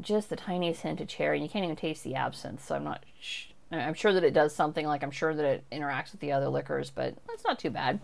Just 0.00 0.30
the 0.30 0.36
tiniest 0.36 0.82
hint 0.82 1.00
of 1.00 1.08
cherry, 1.08 1.42
you 1.42 1.48
can't 1.48 1.64
even 1.64 1.76
taste 1.76 2.04
the 2.04 2.14
absinthe, 2.14 2.64
so 2.64 2.76
I'm 2.76 2.84
not 2.84 3.04
sh- 3.20 3.46
I'm 3.72 3.94
sure 3.94 4.12
that 4.12 4.24
it 4.24 4.34
does 4.34 4.54
something 4.54 4.86
like 4.86 5.02
I'm 5.02 5.10
sure 5.10 5.34
that 5.34 5.44
it 5.44 5.64
interacts 5.72 6.12
with 6.12 6.20
the 6.20 6.32
other 6.32 6.48
liquors, 6.48 6.90
but 6.90 7.14
it's 7.32 7.44
not 7.44 7.58
too 7.58 7.70
bad. 7.70 8.00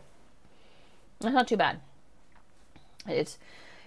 It's 1.21 1.33
not 1.33 1.49
too 1.49 1.57
bad. 1.57 1.81
It's 3.07 3.39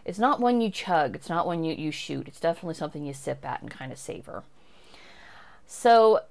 it's 0.04 0.20
not 0.20 0.40
one 0.40 0.62
you 0.62 0.70
chug, 0.70 1.16
it's 1.16 1.30
not 1.30 1.46
one 1.46 1.64
you, 1.64 1.74
you 1.74 1.92
shoot. 1.92 2.28
It's 2.28 2.40
definitely 2.40 2.74
something 2.74 3.06
you 3.06 3.14
sip 3.14 3.46
at 3.46 3.62
and 3.62 3.70
kind 3.70 3.92
of 3.92 3.98
savor. 3.98 4.44
So 5.68 6.22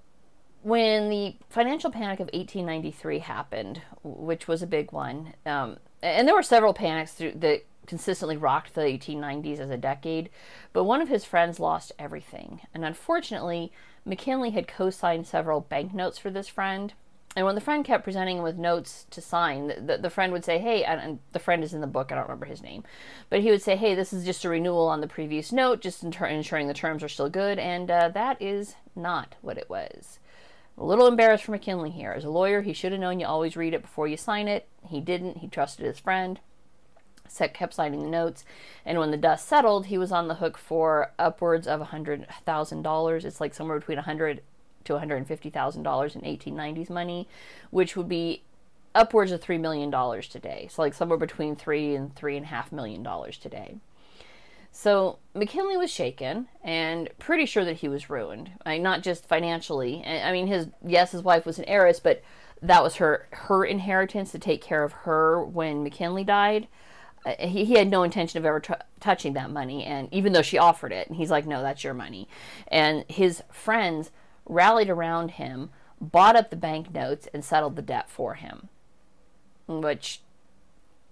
when 0.63 1.09
the 1.09 1.37
financial 1.49 1.91
panic 1.91 2.21
of 2.21 2.27
1893 2.33 3.21
happened, 3.21 3.83
which 4.03 4.49
was 4.49 4.63
a 4.63 4.67
big 4.67 4.93
one, 4.93 5.35
um, 5.47 5.79
and 6.03 6.27
there 6.27 6.35
were 6.35 6.43
several 6.43 6.75
panics 6.75 7.13
through, 7.13 7.33
that 7.37 7.65
consistently 7.87 8.37
rocked 8.37 8.75
the 8.75 8.83
1890s 8.83 9.59
as 9.59 9.71
a 9.71 9.77
decade, 9.77 10.31
but 10.73 10.85
one 10.85 11.03
of 11.03 11.09
his 11.09 11.25
friends 11.25 11.59
lost 11.59 11.93
everything. 11.99 12.61
And 12.73 12.85
unfortunately, 12.85 13.73
McKinley 14.05 14.51
had 14.51 14.69
co 14.69 14.91
signed 14.91 15.27
several 15.27 15.61
banknotes 15.61 16.19
for 16.19 16.31
this 16.31 16.49
friend. 16.49 16.95
And 17.37 17.47
when 17.47 17.55
the 17.55 17.61
friend 17.61 17.85
kept 17.85 18.03
presenting 18.03 18.39
him 18.39 18.43
with 18.43 18.59
notes 18.59 19.07
to 19.11 19.21
sign, 19.21 19.69
the, 19.87 19.99
the 19.99 20.11
friend 20.11 20.33
would 20.33 20.45
say, 20.45 20.59
Hey, 20.59 20.83
and, 20.83 21.01
and, 21.01 21.19
the 21.33 21.39
friend 21.39 21.63
is 21.63 21.73
in 21.73 21.81
the 21.81 21.87
book, 21.87 22.11
I 22.11 22.17
don't 22.17 22.25
remember 22.25 22.47
his 22.47 22.63
name, 22.63 22.83
but 23.29 23.41
he 23.41 23.51
would 23.51 23.63
say, 23.63 23.77
Hey, 23.77 23.95
this 23.95 24.13
is 24.13 24.25
just 24.25 24.45
a 24.45 24.49
renewal 24.49 24.89
on 24.89 25.01
the 25.01 25.07
previous 25.07 25.53
note, 25.53 25.81
just 25.81 26.03
ensuring 26.03 26.67
the 26.67 26.75
terms 26.75 27.05
are 27.05 27.09
still 27.09 27.29
good. 27.29 27.59
And 27.59 27.91
uh, 27.91 28.09
that 28.09 28.41
is 28.43 28.75
not 28.97 29.37
what 29.43 29.59
it 29.59 29.71
was. 29.71 30.19
A 30.77 30.85
little 30.85 31.07
embarrassed 31.07 31.45
for 31.45 31.53
McKinley 31.53 31.91
here. 31.91 32.13
As 32.13 32.25
a 32.25 32.31
lawyer, 32.31 32.63
he 32.63 32.73
should 32.73 32.93
have 32.93 33.01
known 33.01 33.21
you 33.21 33.27
always 33.27 33.57
read 33.57 33.75
it 33.75 33.83
before 33.83 34.09
you 34.09 34.17
sign 34.17 34.49
it. 34.49 34.67
He 34.89 35.01
didn't. 35.01 35.39
He 35.39 35.49
trusted 35.49 35.87
his 35.87 35.99
friend 35.99 36.41
kept 37.31 37.75
signing 37.75 38.03
the 38.03 38.09
notes. 38.09 38.45
And 38.85 38.99
when 38.99 39.11
the 39.11 39.17
dust 39.17 39.49
settled, 39.49 39.87
he 39.87 39.99
was 39.99 40.13
on 40.13 40.29
the 40.29 40.37
hook 40.37 40.59
for 40.59 41.13
upwards 41.19 41.67
of 41.67 41.81
$100,000. 41.81 43.25
It's 43.25 43.41
like 43.41 43.55
somewhere 43.55 43.79
between 43.79 43.99
100 43.99 44.43
to 44.85 44.93
$150,000 44.95 46.17
in 46.17 46.23
1890s 46.23 46.91
money, 46.91 47.29
which 47.71 47.97
would 47.97 48.09
be 48.09 48.43
upwards 48.95 49.33
of 49.33 49.41
$3 49.41 49.61
million 49.61 49.91
today. 50.23 50.69
So, 50.71 50.83
like 50.83 50.95
somewhere 50.95 51.19
between 51.19 51.57
three 51.57 51.95
and 51.95 52.15
$3.5 52.15 52.73
million 52.73 53.07
today. 53.41 53.77
So 54.73 55.19
McKinley 55.35 55.77
was 55.77 55.91
shaken 55.91 56.49
and 56.63 57.11
pretty 57.19 57.47
sure 57.47 57.65
that 57.65 57.79
he 57.79 57.89
was 57.89 58.09
ruined. 58.09 58.53
I 58.65 58.75
mean, 58.75 58.83
not 58.83 59.03
just 59.03 59.27
financially. 59.27 60.05
I 60.05 60.33
mean, 60.33 60.47
his 60.47 60.69
yes, 60.85 61.13
his 61.13 61.23
wife 61.23 61.45
was 61.45 61.59
an 61.59 61.65
heiress, 61.67 62.01
but 62.01 62.23
that 62.63 62.83
was 62.83 62.97
her 62.97 63.27
her 63.33 63.65
inheritance 63.65 64.33
to 64.33 64.39
take 64.39 64.63
care 64.63 64.85
of 64.85 64.93
her 64.93 65.43
when 65.45 65.83
McKinley 65.83 66.25
died. 66.25 66.69
Uh, 67.25 67.35
he, 67.39 67.65
he 67.65 67.75
had 67.75 67.91
no 67.91 68.03
intention 68.03 68.39
of 68.39 68.47
ever 68.47 68.61
t- 68.61 68.73
touching 68.99 69.35
that 69.35 69.51
money 69.51 69.85
and 69.85 70.09
even 70.11 70.33
though 70.33 70.43
she 70.43 70.57
offered 70.57 70.91
it 70.91 71.07
and 71.07 71.17
he's 71.17 71.31
like 71.31 71.47
no 71.47 71.63
that's 71.63 71.85
your 71.85 71.93
money 71.93 72.27
and 72.69 73.05
his 73.09 73.43
friends 73.53 74.11
rallied 74.47 74.89
around 74.89 75.33
him 75.33 75.69
bought 76.01 76.35
up 76.35 76.49
the 76.49 76.57
banknotes 76.57 77.29
and 77.35 77.45
settled 77.45 77.77
the 77.77 77.83
debt 77.83 78.09
for 78.09 78.35
him 78.35 78.69
which 79.67 80.23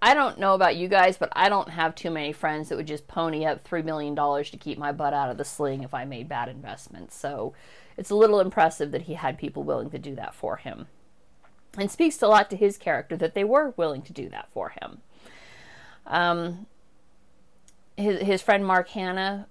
I 0.01 0.13
don't 0.13 0.39
know 0.39 0.53
about 0.53 0.77
you 0.77 0.87
guys, 0.87 1.17
but 1.17 1.31
I 1.35 1.49
don't 1.49 1.69
have 1.69 1.93
too 1.93 2.09
many 2.09 2.31
friends 2.31 2.69
that 2.69 2.77
would 2.77 2.87
just 2.87 3.07
pony 3.07 3.45
up 3.45 3.67
$3 3.67 3.83
million 3.83 4.15
to 4.15 4.57
keep 4.57 4.77
my 4.77 4.91
butt 4.91 5.13
out 5.13 5.29
of 5.29 5.37
the 5.37 5.43
sling 5.43 5.83
if 5.83 5.93
I 5.93 6.05
made 6.05 6.29
bad 6.29 6.47
investments. 6.47 7.17
So 7.17 7.53
it's 7.97 8.09
a 8.09 8.15
little 8.15 8.39
impressive 8.39 8.91
that 8.91 9.03
he 9.03 9.15
had 9.15 9.37
people 9.37 9.63
willing 9.63 9.89
to 9.89 9.99
do 9.99 10.15
that 10.15 10.33
for 10.33 10.57
him. 10.57 10.87
And 11.77 11.91
speaks 11.91 12.21
a 12.21 12.27
lot 12.27 12.49
to 12.49 12.55
his 12.55 12.77
character 12.77 13.17
that 13.17 13.33
they 13.33 13.43
were 13.43 13.73
willing 13.75 14.01
to 14.03 14.13
do 14.13 14.29
that 14.29 14.47
for 14.53 14.69
him. 14.69 15.01
Um, 16.09 16.65
his, 17.95 18.21
his 18.21 18.41
friend 18.41 18.65
Mark 18.65 18.89
Hanna, 18.89 19.47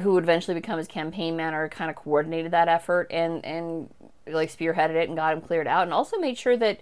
who 0.00 0.12
would 0.12 0.24
eventually 0.24 0.54
become 0.54 0.78
his 0.78 0.86
campaign 0.86 1.36
manager, 1.36 1.68
kind 1.68 1.90
of 1.90 1.96
coordinated 1.96 2.52
that 2.52 2.68
effort 2.68 3.08
and, 3.10 3.44
and 3.44 3.88
like 4.26 4.50
spearheaded 4.50 4.94
it 4.94 5.08
and 5.08 5.16
got 5.16 5.32
him 5.32 5.40
cleared 5.40 5.66
out 5.66 5.84
and 5.84 5.92
also 5.92 6.18
made 6.18 6.36
sure 6.36 6.56
that 6.56 6.80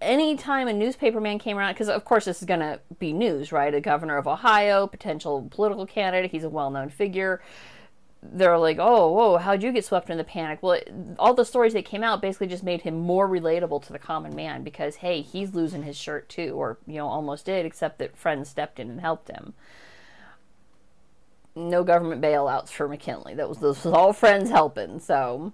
anytime 0.00 0.68
a 0.68 0.72
newspaperman 0.72 1.38
came 1.38 1.56
around, 1.56 1.74
because 1.74 1.88
of 1.88 2.04
course 2.04 2.24
this 2.24 2.40
is 2.40 2.46
going 2.46 2.60
to 2.60 2.80
be 2.98 3.12
news, 3.12 3.52
right? 3.52 3.72
A 3.72 3.80
governor 3.80 4.16
of 4.16 4.26
Ohio, 4.26 4.86
potential 4.86 5.48
political 5.50 5.86
candidate, 5.86 6.30
he's 6.30 6.44
a 6.44 6.50
well 6.50 6.70
known 6.70 6.88
figure. 6.88 7.40
They're 8.22 8.58
like, 8.58 8.78
oh, 8.80 9.12
whoa, 9.12 9.36
how'd 9.36 9.62
you 9.62 9.72
get 9.72 9.84
swept 9.84 10.10
in 10.10 10.18
the 10.18 10.24
panic? 10.24 10.62
Well, 10.62 10.72
it, 10.72 10.92
all 11.18 11.34
the 11.34 11.44
stories 11.44 11.74
that 11.74 11.84
came 11.84 12.02
out 12.02 12.22
basically 12.22 12.48
just 12.48 12.64
made 12.64 12.82
him 12.82 12.98
more 12.98 13.28
relatable 13.28 13.84
to 13.84 13.92
the 13.92 13.98
common 13.98 14.34
man 14.34 14.62
because, 14.64 14.96
hey, 14.96 15.20
he's 15.20 15.54
losing 15.54 15.82
his 15.82 15.96
shirt 15.96 16.28
too, 16.28 16.54
or, 16.56 16.78
you 16.86 16.94
know, 16.94 17.06
almost 17.06 17.46
did, 17.46 17.64
except 17.64 17.98
that 17.98 18.16
friends 18.16 18.48
stepped 18.48 18.80
in 18.80 18.90
and 18.90 19.00
helped 19.00 19.28
him. 19.28 19.54
No 21.54 21.84
government 21.84 22.20
bailouts 22.20 22.70
for 22.70 22.88
McKinley. 22.88 23.34
That 23.34 23.48
was, 23.48 23.58
this 23.58 23.84
was 23.84 23.94
all 23.94 24.12
friends 24.12 24.50
helping, 24.50 24.98
so. 24.98 25.52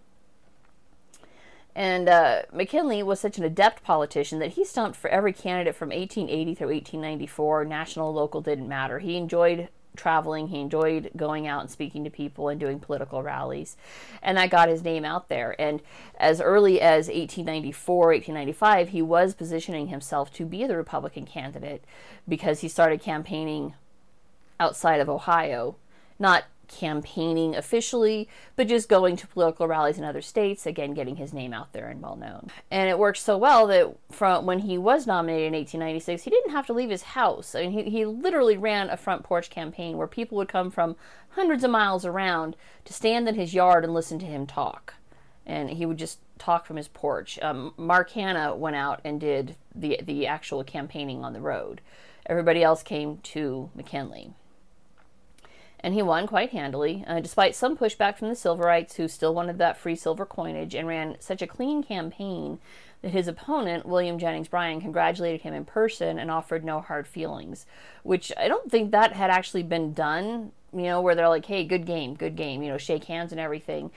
And 1.75 2.09
uh, 2.09 2.43
McKinley 2.53 3.03
was 3.03 3.19
such 3.21 3.39
an 3.39 3.45
adept 3.45 3.83
politician 3.83 4.39
that 4.41 4.53
he 4.53 4.65
stumped 4.65 4.97
for 4.97 5.09
every 5.09 5.33
candidate 5.33 5.75
from 5.75 5.89
1880 5.89 6.55
through 6.55 6.69
1894. 6.69 7.65
National, 7.65 8.13
local 8.13 8.41
didn't 8.41 8.69
matter. 8.69 8.99
He 8.99 9.17
enjoyed 9.17 9.69
traveling, 9.97 10.49
he 10.49 10.61
enjoyed 10.61 11.11
going 11.17 11.47
out 11.47 11.61
and 11.61 11.71
speaking 11.71 12.05
to 12.05 12.11
people 12.11 12.49
and 12.49 12.59
doing 12.59 12.81
political 12.81 13.23
rallies. 13.23 13.77
And 14.23 14.37
that 14.37 14.51
got 14.51 14.69
his 14.69 14.83
name 14.83 15.05
out 15.05 15.29
there. 15.29 15.61
And 15.61 15.83
as 16.19 16.41
early 16.41 16.81
as 16.81 17.09
1894, 17.09 18.07
1895, 18.07 18.89
he 18.91 19.03
was 19.03 19.35
positioning 19.35 19.89
himself 19.89 20.33
to 20.35 20.45
be 20.45 20.67
the 20.67 20.77
Republican 20.77 21.27
candidate 21.27 21.85
because 22.29 22.61
he 22.61 22.69
started 22.69 23.01
campaigning 23.03 23.75
outside 24.59 25.01
of 25.01 25.09
Ohio. 25.09 25.77
Not 26.19 26.45
campaigning 26.73 27.55
officially, 27.55 28.29
but 28.57 28.67
just 28.67 28.89
going 28.89 29.17
to 29.17 29.27
political 29.27 29.69
rallies 29.69 29.99
in 29.99 30.05
other 30.05 30.23
states, 30.23 30.67
again, 30.67 30.95
getting 30.95 31.17
his 31.17 31.33
name 31.33 31.53
out 31.53 31.73
there 31.73 31.89
and 31.89 32.01
well 32.01 32.17
known. 32.17 32.49
And 32.71 32.89
it 32.89 32.99
worked 32.99 33.19
so 33.19 33.37
well 33.37 33.67
that 33.69 33.95
from 34.11 34.47
when 34.47 34.61
he 34.61 34.79
was 34.79 35.07
nominated 35.07 35.49
in 35.49 35.53
1896, 35.55 36.25
he 36.25 36.31
didn't 36.31 36.53
have 36.53 36.67
to 36.67 36.73
leave 36.73 36.91
his 36.91 37.03
house. 37.03 37.55
I 37.55 37.67
mean, 37.67 37.73
he, 37.73 37.91
he 37.91 38.05
literally 38.07 38.57
ran 38.57 38.91
a 38.91 38.97
front 38.97 39.23
porch 39.23 39.51
campaign 39.51 39.97
where 39.97 40.07
people 40.07 40.39
would 40.39 40.49
come 40.49 40.71
from 40.71 40.97
hundreds 41.31 41.65
of 41.65 41.71
miles 41.71 42.05
around 42.05 42.57
to 42.85 42.93
stand 42.93 43.29
in 43.29 43.35
his 43.35 43.55
yard 43.55 43.85
and 43.85 43.95
listen 43.95 44.19
to 44.19 44.27
him 44.27 44.47
talk. 44.47 44.95
And 45.45 45.71
he 45.71 45.87
would 45.87 45.99
just 45.99 46.19
talk 46.39 46.67
from 46.67 46.77
his 46.77 46.89
porch. 46.89 47.39
Um, 47.43 47.75
Mark 47.77 48.11
Hanna 48.11 48.55
went 48.55 48.77
out 48.77 49.01
and 49.05 49.21
did 49.21 49.57
the 49.75 50.01
the 50.03 50.27
actual 50.27 50.63
campaigning 50.65 51.25
on 51.25 51.33
the 51.33 51.41
road. 51.41 51.81
Everybody 52.27 52.63
else 52.63 52.83
came 52.83 53.19
to 53.19 53.71
McKinley 53.75 54.33
and 55.83 55.95
he 55.95 56.03
won 56.03 56.27
quite 56.27 56.51
handily, 56.51 57.05
uh, 57.07 57.21
despite 57.21 57.55
some 57.55 57.77
pushback 57.77 58.17
from 58.17 58.29
the 58.29 58.35
Silverites 58.35 58.95
who 58.95 59.09
still 59.09 59.35
wanted 59.35 59.59
that 59.59 59.77
free 59.77 59.97
silver 59.97 60.25
coinage 60.25 60.75
and 60.75 60.87
ran 60.87 61.17
such 61.19 61.43
a 61.43 61.47
clean 61.47 61.83
campaign 61.83 62.59
that 63.03 63.11
his 63.11 63.27
opponent, 63.27 63.85
William 63.85 64.19
Jennings 64.19 64.49
Bryan, 64.49 64.81
congratulated 64.81 65.43
him 65.43 65.55
in 65.55 65.65
person 65.65 66.19
and 66.19 66.31
offered 66.31 66.65
no 66.65 66.81
hard 66.81 67.07
feelings, 67.09 67.67
which 68.05 68.33
I 68.39 68.47
don't 68.47 68.71
think 68.71 68.93
that 68.93 69.15
had 69.15 69.31
actually 69.31 69.65
been 69.65 69.93
done, 69.93 70.53
you 70.73 70.85
know, 70.85 71.01
where 71.01 71.17
they're 71.17 71.29
like, 71.29 71.47
hey, 71.47 71.65
good 71.65 71.85
game, 71.85 72.15
good 72.15 72.37
game, 72.37 72.63
you 72.63 72.71
know, 72.71 72.79
shake 72.79 73.05
hands 73.05 73.33
and 73.33 73.41
everything. 73.41 73.91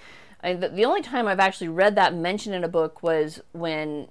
I, 0.44 0.54
the, 0.54 0.70
the 0.70 0.86
only 0.86 1.04
time 1.04 1.28
I've 1.28 1.40
actually 1.40 1.68
read 1.68 1.96
that 1.96 2.16
mentioned 2.16 2.56
in 2.56 2.64
a 2.64 2.68
book 2.68 3.04
was 3.04 3.42
when 3.52 4.08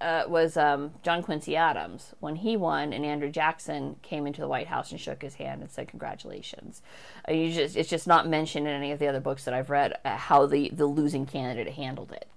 uh, 0.00 0.24
was 0.28 0.56
um, 0.56 0.92
John 1.02 1.22
Quincy 1.22 1.56
Adams 1.56 2.14
when 2.20 2.36
he 2.36 2.56
won, 2.56 2.92
and 2.92 3.04
Andrew 3.04 3.30
Jackson 3.30 3.96
came 4.02 4.26
into 4.26 4.40
the 4.40 4.48
White 4.48 4.68
House 4.68 4.90
and 4.90 5.00
shook 5.00 5.22
his 5.22 5.34
hand 5.34 5.62
and 5.62 5.70
said 5.70 5.88
congratulations. 5.88 6.82
Uh, 7.28 7.32
just, 7.32 7.76
it's 7.76 7.88
just 7.88 8.06
not 8.06 8.28
mentioned 8.28 8.66
in 8.66 8.74
any 8.74 8.92
of 8.92 8.98
the 8.98 9.08
other 9.08 9.20
books 9.20 9.44
that 9.44 9.54
I've 9.54 9.70
read 9.70 9.94
uh, 10.04 10.16
how 10.16 10.46
the, 10.46 10.70
the 10.70 10.86
losing 10.86 11.26
candidate 11.26 11.74
handled 11.74 12.12
it. 12.12 12.28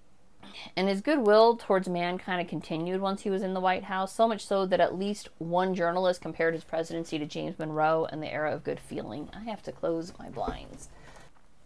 And 0.75 0.87
his 0.87 1.01
goodwill 1.01 1.55
towards 1.55 1.87
man 1.87 2.17
kind 2.17 2.41
of 2.41 2.47
continued 2.47 3.01
once 3.01 3.21
he 3.21 3.29
was 3.29 3.41
in 3.41 3.53
the 3.53 3.59
White 3.59 3.85
House, 3.85 4.13
so 4.13 4.27
much 4.27 4.45
so 4.45 4.65
that 4.65 4.79
at 4.79 4.97
least 4.97 5.29
one 5.37 5.73
journalist 5.73 6.21
compared 6.21 6.53
his 6.53 6.63
presidency 6.63 7.17
to 7.17 7.25
James 7.25 7.57
Monroe 7.57 8.07
and 8.11 8.21
the 8.21 8.31
era 8.31 8.53
of 8.53 8.63
good 8.63 8.79
feeling. 8.79 9.29
I 9.33 9.43
have 9.49 9.63
to 9.63 9.71
close 9.71 10.13
my 10.19 10.29
blinds. 10.29 10.89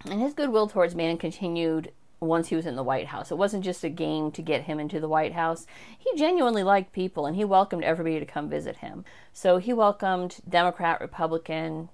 And 0.06 0.22
his 0.22 0.34
goodwill 0.34 0.68
towards 0.68 0.96
man 0.96 1.18
continued 1.18 1.92
once 2.27 2.50
he 2.50 2.55
was 2.55 2.65
in 2.65 2.75
the 2.75 2.84
White 2.84 3.08
House. 3.08 3.32
It 3.32 3.38
wasn't 3.38 3.63
just 3.63 3.84
a 3.84 3.89
game 3.89 4.32
to 4.32 4.41
get 4.41 4.63
him 4.63 4.79
into 4.79 5.00
the 5.00 5.08
White 5.08 5.34
House. 5.34 5.65
He 5.98 6.15
genuinely 6.17 6.63
liked 6.63 6.91
people 6.91 7.25
and 7.25 7.36
he 7.36 7.46
welcomed 7.46 7.84
everybody 7.84 8.20
to 8.20 8.25
come 8.25 8.50
visit 8.50 8.77
him. 8.77 9.05
So 9.34 9.58
he 9.58 9.74
welcomed 9.74 10.38
Democrat, 10.48 11.01
Republican, 11.01 11.89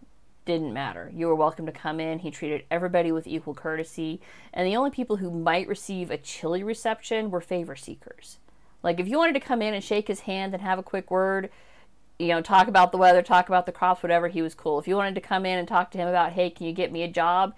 didn't 0.45 0.73
matter. 0.73 1.11
You 1.13 1.27
were 1.27 1.35
welcome 1.35 1.65
to 1.65 1.71
come 1.71 1.99
in. 1.99 2.19
He 2.19 2.31
treated 2.31 2.65
everybody 2.71 3.11
with 3.11 3.27
equal 3.27 3.53
courtesy. 3.53 4.21
And 4.53 4.67
the 4.67 4.75
only 4.75 4.89
people 4.89 5.17
who 5.17 5.29
might 5.29 5.67
receive 5.67 6.09
a 6.09 6.17
chilly 6.17 6.63
reception 6.63 7.31
were 7.31 7.41
favor 7.41 7.75
seekers. 7.75 8.37
Like 8.83 8.99
if 8.99 9.07
you 9.07 9.17
wanted 9.17 9.33
to 9.33 9.39
come 9.39 9.61
in 9.61 9.73
and 9.73 9.83
shake 9.83 10.07
his 10.07 10.21
hand 10.21 10.53
and 10.53 10.63
have 10.63 10.79
a 10.79 10.83
quick 10.83 11.11
word, 11.11 11.49
you 12.17 12.27
know, 12.27 12.41
talk 12.41 12.67
about 12.67 12.91
the 12.91 12.97
weather, 12.97 13.21
talk 13.21 13.47
about 13.47 13.65
the 13.65 13.71
crops, 13.71 14.03
whatever, 14.03 14.27
he 14.27 14.41
was 14.41 14.55
cool. 14.55 14.79
If 14.79 14.87
you 14.87 14.95
wanted 14.95 15.15
to 15.15 15.21
come 15.21 15.45
in 15.45 15.57
and 15.57 15.67
talk 15.67 15.91
to 15.91 15.97
him 15.97 16.07
about, 16.07 16.33
hey, 16.33 16.49
can 16.49 16.67
you 16.67 16.73
get 16.73 16.91
me 16.91 17.03
a 17.03 17.07
job? 17.07 17.53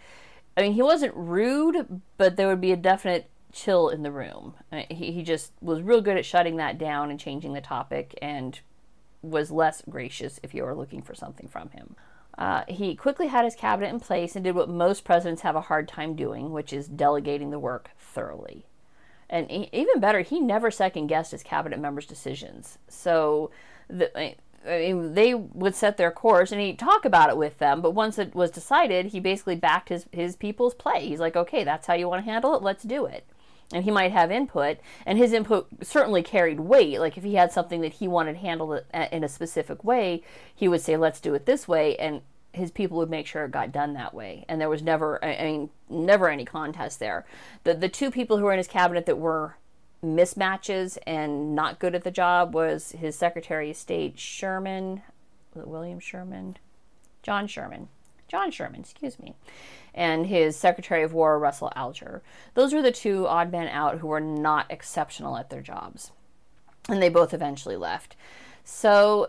I 0.55 0.61
mean, 0.61 0.73
he 0.73 0.81
wasn't 0.81 1.15
rude, 1.15 2.01
but 2.17 2.35
there 2.35 2.47
would 2.47 2.61
be 2.61 2.71
a 2.71 2.77
definite 2.77 3.29
chill 3.51 3.89
in 3.89 4.03
the 4.03 4.11
room. 4.11 4.55
He, 4.89 5.11
he 5.11 5.23
just 5.23 5.53
was 5.61 5.81
real 5.81 6.01
good 6.01 6.17
at 6.17 6.25
shutting 6.25 6.57
that 6.57 6.77
down 6.77 7.09
and 7.09 7.19
changing 7.19 7.53
the 7.53 7.61
topic 7.61 8.17
and 8.21 8.59
was 9.21 9.51
less 9.51 9.81
gracious 9.89 10.39
if 10.43 10.53
you 10.53 10.63
were 10.63 10.75
looking 10.75 11.01
for 11.01 11.15
something 11.15 11.47
from 11.47 11.69
him. 11.69 11.95
Uh, 12.37 12.63
he 12.67 12.95
quickly 12.95 13.27
had 13.27 13.45
his 13.45 13.55
cabinet 13.55 13.89
in 13.89 13.99
place 13.99 14.35
and 14.35 14.43
did 14.43 14.55
what 14.55 14.69
most 14.69 15.05
presidents 15.05 15.43
have 15.43 15.55
a 15.55 15.61
hard 15.61 15.87
time 15.87 16.15
doing, 16.15 16.51
which 16.51 16.73
is 16.73 16.87
delegating 16.87 17.51
the 17.51 17.59
work 17.59 17.91
thoroughly. 17.97 18.65
And 19.29 19.49
he, 19.49 19.69
even 19.71 19.99
better, 19.99 20.21
he 20.21 20.39
never 20.39 20.71
second 20.71 21.07
guessed 21.07 21.31
his 21.31 21.43
cabinet 21.43 21.79
members' 21.79 22.05
decisions. 22.05 22.79
So 22.87 23.51
the, 23.87 24.35
I 24.65 24.79
mean, 24.79 25.13
they 25.13 25.33
would 25.33 25.75
set 25.75 25.97
their 25.97 26.11
course 26.11 26.51
and 26.51 26.61
he'd 26.61 26.79
talk 26.79 27.05
about 27.05 27.29
it 27.29 27.37
with 27.37 27.57
them. 27.57 27.81
But 27.81 27.91
once 27.91 28.17
it 28.17 28.33
was 28.33 28.51
decided, 28.51 29.07
he 29.07 29.19
basically 29.19 29.55
backed 29.55 29.89
his, 29.89 30.05
his 30.11 30.35
people's 30.35 30.73
play. 30.73 31.07
He's 31.07 31.19
like, 31.19 31.35
okay, 31.35 31.63
that's 31.63 31.87
how 31.87 31.93
you 31.93 32.07
want 32.07 32.23
to 32.25 32.31
handle 32.31 32.55
it. 32.55 32.63
Let's 32.63 32.83
do 32.83 33.05
it. 33.05 33.25
And 33.73 33.83
he 33.83 33.91
might 33.91 34.11
have 34.11 34.31
input, 34.31 34.77
and 35.03 35.17
his 35.17 35.33
input 35.33 35.67
certainly 35.81 36.21
carried 36.21 36.59
weight. 36.59 36.99
Like 36.99 37.17
if 37.17 37.23
he 37.23 37.35
had 37.35 37.51
something 37.51 37.81
that 37.81 37.93
he 37.93 38.07
wanted 38.07 38.35
handled 38.37 38.83
in 39.11 39.23
a 39.23 39.29
specific 39.29 39.83
way, 39.83 40.21
he 40.53 40.67
would 40.67 40.81
say, 40.81 40.95
let's 40.95 41.19
do 41.19 41.33
it 41.33 41.47
this 41.47 41.67
way. 41.67 41.95
And 41.95 42.21
his 42.51 42.69
people 42.69 42.97
would 42.97 43.09
make 43.09 43.25
sure 43.25 43.45
it 43.45 43.51
got 43.51 43.71
done 43.71 43.93
that 43.93 44.13
way. 44.13 44.45
And 44.47 44.61
there 44.61 44.69
was 44.69 44.83
never, 44.83 45.23
I 45.25 45.43
mean, 45.43 45.69
never 45.89 46.29
any 46.29 46.45
contest 46.45 46.99
there. 46.99 47.25
The, 47.63 47.73
the 47.73 47.89
two 47.89 48.11
people 48.11 48.37
who 48.37 48.43
were 48.43 48.53
in 48.53 48.59
his 48.59 48.67
cabinet 48.67 49.07
that 49.07 49.17
were 49.17 49.57
mismatches 50.03 50.97
and 51.07 51.55
not 51.55 51.79
good 51.79 51.95
at 51.95 52.03
the 52.03 52.11
job 52.11 52.53
was 52.53 52.91
his 52.91 53.15
Secretary 53.15 53.71
of 53.71 53.77
State 53.77 54.19
Sherman, 54.19 55.01
William 55.55 55.99
Sherman, 55.99 56.57
John 57.21 57.47
Sherman, 57.47 57.87
John 58.27 58.51
Sherman, 58.51 58.81
excuse 58.81 59.17
me, 59.17 59.35
and 59.93 60.27
his 60.27 60.55
Secretary 60.55 61.03
of 61.03 61.13
War 61.13 61.39
Russell 61.39 61.71
Alger. 61.75 62.21
Those 62.53 62.73
were 62.73 62.81
the 62.81 62.91
two 62.91 63.27
odd 63.27 63.51
men 63.51 63.67
out 63.67 63.99
who 63.99 64.07
were 64.07 64.19
not 64.19 64.65
exceptional 64.69 65.37
at 65.37 65.49
their 65.49 65.61
jobs, 65.61 66.11
and 66.89 67.01
they 67.01 67.09
both 67.09 67.33
eventually 67.33 67.77
left. 67.77 68.15
So. 68.63 69.27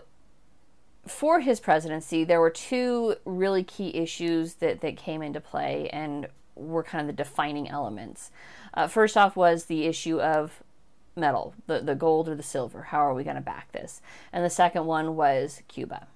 For 1.07 1.41
his 1.41 1.61
presidency, 1.61 2.25
there 2.25 2.41
were 2.41 2.49
two 2.49 3.17
really 3.27 3.63
key 3.63 3.95
issues 3.95 4.55
that, 4.55 4.81
that 4.81 4.97
came 4.97 5.21
into 5.21 5.39
play 5.39 5.91
and 5.93 6.29
were 6.55 6.83
kind 6.83 7.03
of 7.03 7.07
the 7.07 7.23
defining 7.23 7.69
elements. 7.69 8.31
Uh, 8.73 8.89
first 8.89 9.15
off 9.15 9.37
was 9.37 9.67
the 9.67 9.85
issue 9.85 10.19
of 10.19 10.63
metal, 11.17 11.55
the, 11.67 11.81
the 11.81 11.95
gold 11.95 12.29
or 12.29 12.35
the 12.35 12.43
silver. 12.43 12.83
How 12.83 12.99
are 12.99 13.15
we 13.15 13.25
going 13.25 13.37
to 13.37 13.43
back 13.43 13.73
this? 13.73 14.01
And 14.33 14.45
the 14.45 14.51
second 14.51 14.87
one 14.87 15.17
was 15.17 15.63
Cuba. 15.69 16.07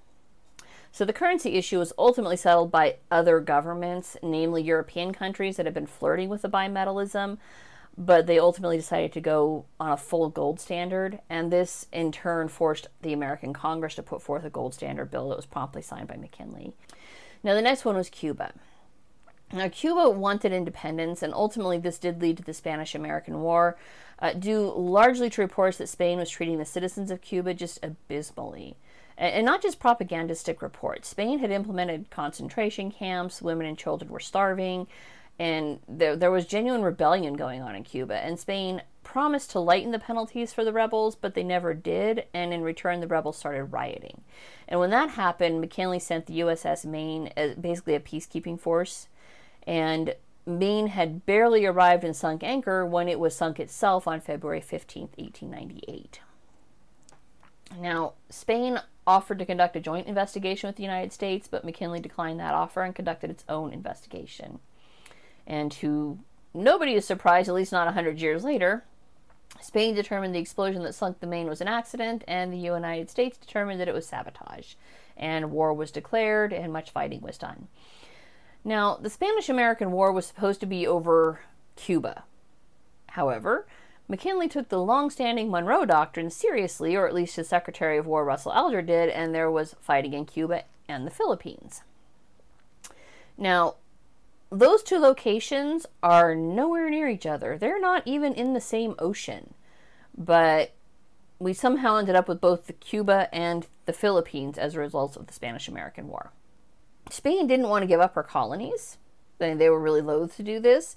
So 0.90 1.04
the 1.04 1.12
currency 1.12 1.54
issue 1.54 1.78
was 1.78 1.92
ultimately 1.98 2.36
settled 2.36 2.72
by 2.72 2.96
other 3.10 3.40
governments, 3.40 4.16
namely 4.22 4.62
European 4.62 5.12
countries 5.12 5.56
that 5.56 5.66
had 5.66 5.74
been 5.74 5.86
flirting 5.86 6.28
with 6.28 6.42
the 6.42 6.48
bimetallism, 6.48 7.38
but 7.96 8.26
they 8.26 8.38
ultimately 8.38 8.76
decided 8.76 9.12
to 9.12 9.20
go 9.20 9.64
on 9.78 9.92
a 9.92 9.96
full 9.96 10.28
gold 10.28 10.60
standard, 10.60 11.20
and 11.28 11.52
this 11.52 11.86
in 11.92 12.10
turn 12.10 12.48
forced 12.48 12.88
the 13.02 13.12
American 13.12 13.52
Congress 13.52 13.96
to 13.96 14.02
put 14.02 14.22
forth 14.22 14.44
a 14.44 14.50
gold 14.50 14.72
standard 14.72 15.10
bill 15.10 15.28
that 15.28 15.36
was 15.36 15.46
promptly 15.46 15.82
signed 15.82 16.08
by 16.08 16.16
McKinley. 16.16 16.72
Now 17.42 17.54
the 17.54 17.62
next 17.62 17.84
one 17.84 17.96
was 17.96 18.08
Cuba. 18.08 18.52
Now, 19.52 19.68
Cuba 19.68 20.10
wanted 20.10 20.52
independence, 20.52 21.22
and 21.22 21.32
ultimately 21.32 21.78
this 21.78 21.98
did 21.98 22.20
lead 22.20 22.36
to 22.36 22.42
the 22.42 22.52
Spanish 22.52 22.94
American 22.94 23.40
War, 23.40 23.78
uh, 24.18 24.34
due 24.34 24.72
largely 24.76 25.30
to 25.30 25.40
reports 25.40 25.78
that 25.78 25.88
Spain 25.88 26.18
was 26.18 26.28
treating 26.28 26.58
the 26.58 26.64
citizens 26.66 27.10
of 27.10 27.22
Cuba 27.22 27.54
just 27.54 27.78
abysmally. 27.82 28.76
And, 29.16 29.44
not 29.46 29.62
just 29.62 29.80
propagandistic 29.80 30.62
reports. 30.62 31.08
Spain 31.08 31.40
had 31.40 31.50
implemented 31.50 32.10
concentration 32.10 32.90
camps, 32.90 33.42
women 33.42 33.66
and 33.66 33.78
children 33.78 34.10
were 34.10 34.20
starving, 34.20 34.86
and 35.38 35.80
there, 35.88 36.14
there 36.14 36.30
was 36.30 36.46
genuine 36.46 36.82
rebellion 36.82 37.34
going 37.34 37.62
on 37.62 37.74
in 37.74 37.84
Cuba. 37.84 38.16
And 38.16 38.38
Spain 38.38 38.82
promised 39.02 39.50
to 39.52 39.60
lighten 39.60 39.92
the 39.92 39.98
penalties 39.98 40.52
for 40.52 40.64
the 40.64 40.72
rebels, 40.72 41.16
but 41.16 41.34
they 41.34 41.42
never 41.42 41.72
did, 41.72 42.26
and 42.34 42.52
in 42.52 42.62
return, 42.62 43.00
the 43.00 43.06
rebels 43.06 43.38
started 43.38 43.64
rioting. 43.64 44.20
And 44.68 44.78
when 44.78 44.90
that 44.90 45.10
happened, 45.10 45.60
McKinley 45.60 45.98
sent 45.98 46.26
the 46.26 46.40
USS 46.40 46.84
Maine 46.84 47.32
as 47.36 47.54
basically 47.54 47.94
a 47.94 48.00
peacekeeping 48.00 48.60
force 48.60 49.08
and 49.68 50.14
Maine 50.46 50.86
had 50.86 51.26
barely 51.26 51.66
arrived 51.66 52.02
and 52.02 52.16
sunk 52.16 52.42
anchor 52.42 52.86
when 52.86 53.06
it 53.06 53.20
was 53.20 53.36
sunk 53.36 53.60
itself 53.60 54.08
on 54.08 54.18
February 54.18 54.62
15, 54.62 55.10
1898. 55.16 56.20
Now, 57.78 58.14
Spain 58.30 58.80
offered 59.06 59.38
to 59.38 59.44
conduct 59.44 59.76
a 59.76 59.80
joint 59.80 60.06
investigation 60.06 60.68
with 60.68 60.76
the 60.76 60.82
United 60.82 61.12
States, 61.12 61.48
but 61.48 61.66
McKinley 61.66 62.00
declined 62.00 62.40
that 62.40 62.54
offer 62.54 62.82
and 62.82 62.94
conducted 62.94 63.28
its 63.28 63.44
own 63.46 63.74
investigation. 63.74 64.60
And 65.46 65.70
to 65.72 66.18
nobody 66.54 66.94
is 66.94 67.04
surprised, 67.04 67.50
at 67.50 67.54
least 67.54 67.70
not 67.70 67.82
a 67.82 67.92
100 67.92 68.22
years 68.22 68.44
later, 68.44 68.84
Spain 69.60 69.94
determined 69.94 70.34
the 70.34 70.38
explosion 70.38 70.82
that 70.84 70.94
sunk 70.94 71.20
the 71.20 71.26
Maine 71.26 71.46
was 71.46 71.60
an 71.60 71.68
accident, 71.68 72.24
and 72.26 72.50
the 72.50 72.56
United 72.56 73.10
States 73.10 73.36
determined 73.36 73.80
that 73.80 73.88
it 73.88 73.94
was 73.94 74.06
sabotage. 74.06 74.74
And 75.14 75.50
war 75.50 75.74
was 75.74 75.90
declared, 75.90 76.54
and 76.54 76.72
much 76.72 76.90
fighting 76.90 77.20
was 77.20 77.36
done. 77.36 77.68
Now, 78.64 78.96
the 78.96 79.10
Spanish 79.10 79.48
American 79.48 79.92
War 79.92 80.12
was 80.12 80.26
supposed 80.26 80.60
to 80.60 80.66
be 80.66 80.86
over 80.86 81.40
Cuba. 81.76 82.24
However, 83.10 83.66
McKinley 84.08 84.48
took 84.48 84.68
the 84.68 84.80
long 84.80 85.10
standing 85.10 85.50
Monroe 85.50 85.84
Doctrine 85.84 86.30
seriously, 86.30 86.96
or 86.96 87.06
at 87.06 87.14
least 87.14 87.36
his 87.36 87.48
Secretary 87.48 87.98
of 87.98 88.06
War 88.06 88.24
Russell 88.24 88.52
Alger 88.52 88.82
did, 88.82 89.10
and 89.10 89.34
there 89.34 89.50
was 89.50 89.76
fighting 89.80 90.14
in 90.14 90.24
Cuba 90.24 90.64
and 90.88 91.06
the 91.06 91.10
Philippines. 91.10 91.82
Now, 93.36 93.76
those 94.50 94.82
two 94.82 94.98
locations 94.98 95.86
are 96.02 96.34
nowhere 96.34 96.88
near 96.88 97.08
each 97.08 97.26
other. 97.26 97.58
They're 97.58 97.80
not 97.80 98.02
even 98.06 98.32
in 98.32 98.54
the 98.54 98.60
same 98.60 98.94
ocean. 98.98 99.54
But 100.16 100.72
we 101.38 101.52
somehow 101.52 101.96
ended 101.96 102.16
up 102.16 102.28
with 102.28 102.40
both 102.40 102.66
the 102.66 102.72
Cuba 102.72 103.28
and 103.32 103.66
the 103.86 103.92
Philippines 103.92 104.58
as 104.58 104.74
a 104.74 104.80
result 104.80 105.16
of 105.16 105.26
the 105.26 105.34
Spanish 105.34 105.68
American 105.68 106.08
War. 106.08 106.32
Spain 107.10 107.46
didn't 107.46 107.68
want 107.68 107.82
to 107.82 107.88
give 107.88 108.00
up 108.00 108.14
her 108.14 108.22
colonies. 108.22 108.98
They 109.38 109.70
were 109.70 109.80
really 109.80 110.00
loath 110.00 110.36
to 110.36 110.42
do 110.42 110.60
this. 110.60 110.96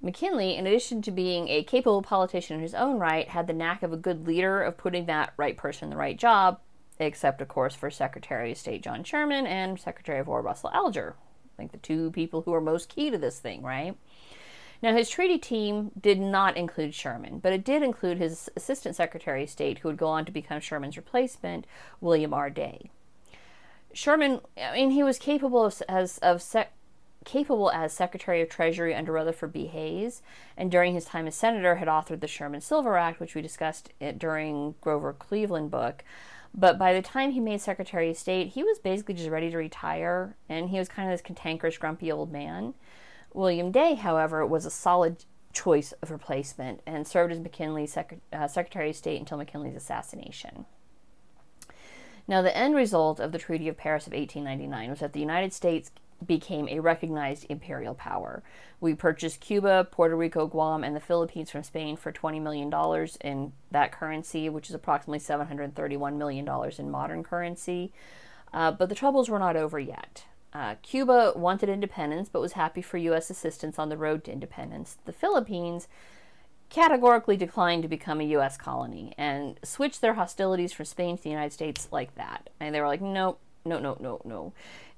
McKinley, 0.00 0.56
in 0.56 0.66
addition 0.66 1.02
to 1.02 1.10
being 1.10 1.48
a 1.48 1.64
capable 1.64 2.02
politician 2.02 2.56
in 2.56 2.62
his 2.62 2.74
own 2.74 2.98
right, 2.98 3.28
had 3.28 3.46
the 3.46 3.52
knack 3.52 3.82
of 3.82 3.92
a 3.92 3.96
good 3.96 4.26
leader 4.26 4.62
of 4.62 4.76
putting 4.76 5.06
that 5.06 5.32
right 5.36 5.56
person 5.56 5.86
in 5.86 5.90
the 5.90 5.96
right 5.96 6.18
job, 6.18 6.60
except, 6.98 7.40
of 7.40 7.48
course, 7.48 7.74
for 7.74 7.90
Secretary 7.90 8.52
of 8.52 8.58
State 8.58 8.82
John 8.82 9.02
Sherman 9.02 9.46
and 9.46 9.78
Secretary 9.78 10.20
of 10.20 10.28
War 10.28 10.40
Russell 10.42 10.70
Alger. 10.72 11.16
I 11.18 11.56
think 11.56 11.72
the 11.72 11.78
two 11.78 12.12
people 12.12 12.42
who 12.42 12.54
are 12.54 12.60
most 12.60 12.88
key 12.88 13.10
to 13.10 13.18
this 13.18 13.40
thing, 13.40 13.62
right? 13.62 13.96
Now, 14.80 14.94
his 14.94 15.10
treaty 15.10 15.38
team 15.38 15.90
did 16.00 16.20
not 16.20 16.56
include 16.56 16.94
Sherman, 16.94 17.40
but 17.40 17.52
it 17.52 17.64
did 17.64 17.82
include 17.82 18.18
his 18.18 18.48
Assistant 18.54 18.94
Secretary 18.94 19.42
of 19.42 19.50
State, 19.50 19.78
who 19.78 19.88
would 19.88 19.96
go 19.96 20.06
on 20.06 20.24
to 20.24 20.30
become 20.30 20.60
Sherman's 20.60 20.96
replacement, 20.96 21.66
William 22.00 22.32
R. 22.32 22.50
Day. 22.50 22.90
Sherman, 23.92 24.40
I 24.60 24.74
mean, 24.74 24.90
he 24.90 25.02
was 25.02 25.18
capable 25.18 25.64
of, 25.64 25.82
as 25.88 26.18
of 26.18 26.42
sec, 26.42 26.72
capable 27.24 27.70
as 27.70 27.92
Secretary 27.92 28.40
of 28.40 28.48
Treasury 28.48 28.94
under 28.94 29.12
Rutherford 29.12 29.52
B. 29.52 29.66
Hayes, 29.66 30.22
and 30.56 30.70
during 30.70 30.94
his 30.94 31.04
time 31.04 31.26
as 31.26 31.34
senator, 31.34 31.76
had 31.76 31.88
authored 31.88 32.20
the 32.20 32.26
Sherman 32.26 32.60
Silver 32.60 32.96
Act, 32.96 33.20
which 33.20 33.34
we 33.34 33.42
discussed 33.42 33.90
during 34.16 34.74
Grover 34.80 35.12
Cleveland 35.12 35.70
book. 35.70 36.04
But 36.54 36.78
by 36.78 36.92
the 36.92 37.02
time 37.02 37.32
he 37.32 37.40
made 37.40 37.60
Secretary 37.60 38.10
of 38.10 38.16
State, 38.16 38.48
he 38.48 38.62
was 38.62 38.78
basically 38.78 39.14
just 39.14 39.28
ready 39.28 39.50
to 39.50 39.58
retire, 39.58 40.36
and 40.48 40.70
he 40.70 40.78
was 40.78 40.88
kind 40.88 41.08
of 41.08 41.12
this 41.12 41.20
cantankerous, 41.20 41.76
grumpy 41.76 42.10
old 42.10 42.32
man. 42.32 42.74
William 43.34 43.70
Day, 43.70 43.94
however, 43.94 44.46
was 44.46 44.64
a 44.64 44.70
solid 44.70 45.24
choice 45.52 45.92
of 46.02 46.10
replacement 46.10 46.80
and 46.86 47.06
served 47.06 47.32
as 47.32 47.40
McKinley's 47.40 47.92
sec- 47.92 48.20
uh, 48.32 48.48
Secretary 48.48 48.90
of 48.90 48.96
State 48.96 49.18
until 49.18 49.38
McKinley's 49.38 49.76
assassination. 49.76 50.64
Now, 52.28 52.42
the 52.42 52.56
end 52.56 52.76
result 52.76 53.18
of 53.18 53.32
the 53.32 53.38
Treaty 53.38 53.68
of 53.68 53.78
Paris 53.78 54.06
of 54.06 54.12
1899 54.12 54.90
was 54.90 55.00
that 55.00 55.14
the 55.14 55.20
United 55.20 55.54
States 55.54 55.90
became 56.24 56.68
a 56.68 56.80
recognized 56.80 57.46
imperial 57.48 57.94
power. 57.94 58.42
We 58.80 58.94
purchased 58.94 59.40
Cuba, 59.40 59.88
Puerto 59.90 60.16
Rico, 60.16 60.46
Guam, 60.46 60.84
and 60.84 60.94
the 60.94 61.00
Philippines 61.00 61.50
from 61.50 61.62
Spain 61.62 61.96
for 61.96 62.12
$20 62.12 62.42
million 62.42 62.72
in 63.22 63.52
that 63.70 63.92
currency, 63.92 64.48
which 64.48 64.68
is 64.68 64.74
approximately 64.74 65.20
$731 65.20 66.16
million 66.16 66.48
in 66.78 66.90
modern 66.90 67.22
currency. 67.22 67.92
Uh, 68.52 68.72
but 68.72 68.88
the 68.88 68.94
troubles 68.94 69.30
were 69.30 69.38
not 69.38 69.56
over 69.56 69.78
yet. 69.78 70.24
Uh, 70.52 70.74
Cuba 70.82 71.32
wanted 71.36 71.68
independence 71.68 72.28
but 72.28 72.40
was 72.40 72.52
happy 72.52 72.82
for 72.82 72.96
U.S. 72.98 73.30
assistance 73.30 73.78
on 73.78 73.90
the 73.90 73.96
road 73.96 74.24
to 74.24 74.32
independence. 74.32 74.96
The 75.04 75.12
Philippines 75.12 75.88
categorically 76.70 77.36
declined 77.36 77.82
to 77.82 77.88
become 77.88 78.20
a 78.20 78.24
U.S. 78.24 78.56
colony 78.56 79.14
and 79.16 79.58
switched 79.62 80.00
their 80.00 80.14
hostilities 80.14 80.72
from 80.72 80.84
Spain 80.84 81.16
to 81.16 81.22
the 81.22 81.30
United 81.30 81.52
States 81.52 81.88
like 81.90 82.14
that. 82.16 82.50
And 82.60 82.74
they 82.74 82.80
were 82.80 82.86
like, 82.86 83.00
no, 83.00 83.38
no, 83.64 83.78
no, 83.78 83.96
no, 84.00 84.20
no. 84.24 84.52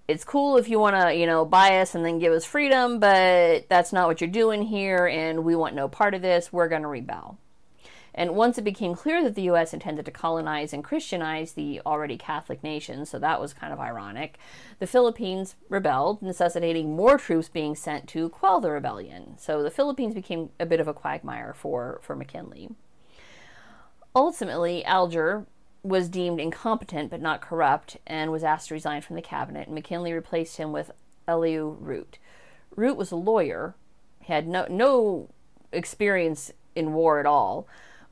It's 0.09 0.25
cool 0.25 0.57
if 0.57 0.69
you 0.69 0.81
want 0.81 0.97
to, 0.97 1.15
you 1.15 1.27
know, 1.27 1.45
buy 1.45 1.79
us 1.79 1.95
and 1.95 2.05
then 2.05 2.19
give 2.19 2.33
us 2.33 2.45
freedom, 2.45 2.99
but 2.99 3.69
that's 3.69 3.93
not 3.93 4.09
what 4.09 4.21
you're 4.21 4.29
doing 4.31 4.63
here, 4.63 5.07
and 5.07 5.45
we 5.45 5.55
want 5.55 5.77
no 5.77 5.89
part 5.89 6.15
of 6.15 6.23
this. 6.23 6.53
We're 6.53 6.69
going 6.69 6.83
to 6.83 6.89
rebel. 6.89 7.39
And 8.21 8.37
once 8.37 8.59
it 8.59 8.65
became 8.65 8.95
clear 8.95 9.25
that 9.25 9.35
the 9.35 9.45
U.S. 9.45 9.73
intended 9.73 10.05
to 10.05 10.11
colonize 10.11 10.75
and 10.75 10.85
Christianize 10.85 11.53
the 11.53 11.81
already 11.87 12.19
Catholic 12.19 12.63
nation, 12.63 13.07
so 13.07 13.19
that 13.19 13.41
was 13.41 13.55
kind 13.55 13.73
of 13.73 13.81
ironic, 13.81 14.37
the 14.79 14.87
Philippines 14.87 15.55
rebelled, 15.71 16.21
necessitating 16.21 16.95
more 16.95 17.17
troops 17.17 17.49
being 17.49 17.75
sent 17.75 18.07
to 18.11 18.29
quell 18.29 18.61
the 18.61 18.73
rebellion. 18.73 19.39
So 19.39 19.63
the 19.63 19.71
Philippines 19.71 20.15
became 20.15 20.51
a 20.61 20.67
bit 20.67 20.81
of 20.81 20.87
a 20.87 20.93
quagmire 20.93 21.55
for, 21.55 21.99
for 22.03 22.15
McKinley. 22.15 22.69
Ultimately, 24.15 24.85
Alger 24.85 25.47
was 25.83 26.11
deemed 26.11 26.41
incompetent 26.41 27.11
but 27.11 27.23
not 27.23 27.41
corrupt 27.41 27.97
and 28.07 28.31
was 28.31 28.45
asked 28.45 28.69
to 28.69 28.75
resign 28.75 29.01
from 29.01 29.17
the 29.17 29.23
cabinet, 29.23 29.67
and 29.67 29.75
McKinley 29.75 30.13
replaced 30.13 30.59
him 30.59 30.73
with 30.73 30.91
Elihu 31.27 31.75
Root. 31.81 32.19
Root 32.77 32.99
was 32.99 33.13
a 33.13 33.17
lawyer, 33.17 33.77
had 34.25 34.47
no, 34.47 34.67
no 34.69 35.31
experience 35.73 36.53
in 36.77 36.93
war 36.93 37.19
at 37.19 37.25
all, 37.25 37.67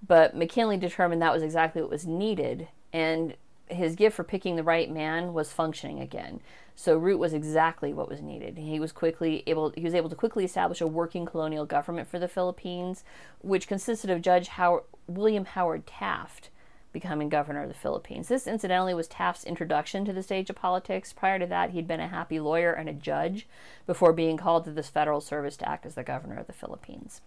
but 0.06 0.36
McKinley 0.36 0.76
determined 0.76 1.22
that 1.22 1.32
was 1.32 1.42
exactly 1.42 1.82
what 1.82 1.90
was 1.90 2.06
needed, 2.06 2.68
and 2.92 3.34
his 3.66 3.94
gift 3.94 4.16
for 4.16 4.24
picking 4.24 4.56
the 4.56 4.62
right 4.62 4.90
man 4.90 5.32
was 5.34 5.52
functioning 5.52 6.00
again. 6.00 6.40
So 6.74 6.96
Root 6.96 7.18
was 7.18 7.34
exactly 7.34 7.92
what 7.92 8.08
was 8.08 8.22
needed. 8.22 8.56
He 8.56 8.78
was 8.78 8.92
quickly 8.92 9.42
able 9.46 9.70
he 9.70 9.82
was 9.82 9.94
able 9.94 10.08
to 10.08 10.16
quickly 10.16 10.44
establish 10.44 10.80
a 10.80 10.86
working 10.86 11.26
colonial 11.26 11.66
government 11.66 12.08
for 12.08 12.18
the 12.18 12.28
Philippines, 12.28 13.02
which 13.42 13.66
consisted 13.66 14.10
of 14.10 14.22
Judge 14.22 14.48
Howard, 14.48 14.84
William 15.08 15.44
Howard 15.44 15.86
Taft 15.86 16.50
becoming 16.92 17.28
governor 17.28 17.62
of 17.62 17.68
the 17.68 17.74
Philippines. 17.74 18.28
This 18.28 18.46
incidentally 18.46 18.94
was 18.94 19.08
Taft's 19.08 19.44
introduction 19.44 20.04
to 20.04 20.12
the 20.12 20.22
stage 20.22 20.48
of 20.48 20.56
politics. 20.56 21.12
Prior 21.12 21.38
to 21.38 21.46
that, 21.46 21.70
he'd 21.70 21.86
been 21.86 22.00
a 22.00 22.08
happy 22.08 22.40
lawyer 22.40 22.72
and 22.72 22.88
a 22.88 22.94
judge 22.94 23.46
before 23.86 24.12
being 24.12 24.36
called 24.36 24.64
to 24.64 24.70
this 24.70 24.88
federal 24.88 25.20
service 25.20 25.56
to 25.58 25.68
act 25.68 25.84
as 25.84 25.94
the 25.94 26.02
governor 26.02 26.36
of 26.38 26.46
the 26.46 26.52
Philippines. 26.52 27.20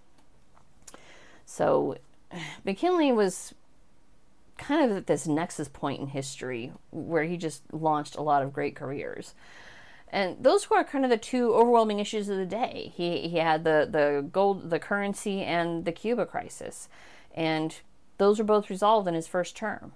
So 1.45 1.97
McKinley 2.65 3.11
was 3.11 3.53
kind 4.57 4.89
of 4.89 4.95
at 4.95 5.07
this 5.07 5.27
nexus 5.27 5.67
point 5.67 5.99
in 5.99 6.07
history 6.07 6.71
where 6.91 7.23
he 7.23 7.35
just 7.35 7.63
launched 7.73 8.15
a 8.15 8.21
lot 8.21 8.43
of 8.43 8.53
great 8.53 8.75
careers. 8.75 9.33
And 10.11 10.43
those 10.43 10.69
were 10.69 10.83
kind 10.83 11.05
of 11.05 11.09
the 11.09 11.17
two 11.17 11.53
overwhelming 11.53 11.99
issues 11.99 12.29
of 12.29 12.37
the 12.37 12.45
day. 12.45 12.91
He 12.95 13.29
he 13.29 13.37
had 13.37 13.63
the, 13.63 13.87
the 13.89 14.27
gold 14.31 14.69
the 14.69 14.79
currency 14.79 15.41
and 15.41 15.85
the 15.85 15.91
Cuba 15.91 16.25
crisis. 16.25 16.89
And 17.33 17.79
those 18.17 18.37
were 18.37 18.45
both 18.45 18.69
resolved 18.69 19.07
in 19.07 19.13
his 19.13 19.27
first 19.27 19.55
term. 19.55 19.93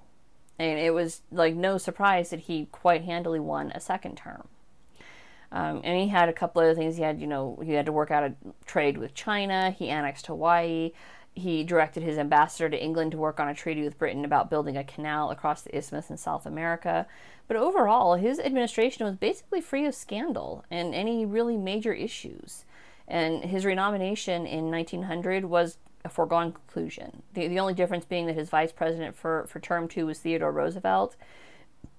And 0.57 0.79
it 0.79 0.93
was 0.93 1.21
like 1.31 1.53
no 1.53 1.77
surprise 1.77 2.29
that 2.29 2.41
he 2.41 2.67
quite 2.71 3.03
handily 3.03 3.41
won 3.41 3.71
a 3.75 3.79
second 3.79 4.15
term. 4.15 4.47
Um, 5.51 5.81
and 5.83 5.99
he 5.99 6.07
had 6.07 6.29
a 6.29 6.33
couple 6.33 6.61
other 6.61 6.73
things. 6.73 6.95
He 6.95 7.03
had, 7.03 7.19
you 7.19 7.27
know, 7.27 7.59
he 7.63 7.73
had 7.73 7.85
to 7.85 7.91
work 7.91 8.09
out 8.09 8.23
a 8.23 8.33
trade 8.65 8.97
with 8.97 9.13
China. 9.13 9.71
He 9.71 9.89
annexed 9.89 10.27
Hawaii 10.27 10.91
he 11.35 11.63
directed 11.63 12.01
his 12.01 12.17
ambassador 12.17 12.69
to 12.69 12.81
England 12.81 13.11
to 13.11 13.17
work 13.17 13.39
on 13.39 13.49
a 13.49 13.53
treaty 13.53 13.83
with 13.83 13.99
Britain 13.99 14.23
about 14.23 14.49
building 14.49 14.77
a 14.77 14.83
canal 14.83 15.29
across 15.29 15.61
the 15.61 15.77
isthmus 15.77 16.09
in 16.09 16.17
South 16.17 16.45
America. 16.45 17.05
But 17.47 17.57
overall, 17.57 18.15
his 18.15 18.39
administration 18.39 19.05
was 19.05 19.15
basically 19.17 19.61
free 19.61 19.85
of 19.85 19.93
scandal 19.93 20.63
and 20.71 20.95
any 20.95 21.25
really 21.25 21.57
major 21.57 21.93
issues. 21.93 22.63
And 23.07 23.43
his 23.43 23.65
renomination 23.65 24.47
in 24.47 24.71
1900 24.71 25.45
was 25.45 25.77
a 26.05 26.09
foregone 26.09 26.53
conclusion. 26.53 27.21
The, 27.33 27.47
the 27.47 27.59
only 27.59 27.73
difference 27.73 28.05
being 28.05 28.27
that 28.27 28.35
his 28.35 28.49
vice 28.49 28.71
president 28.71 29.15
for, 29.15 29.45
for 29.47 29.59
term 29.59 29.87
two 29.87 30.05
was 30.05 30.19
Theodore 30.19 30.51
Roosevelt. 30.51 31.15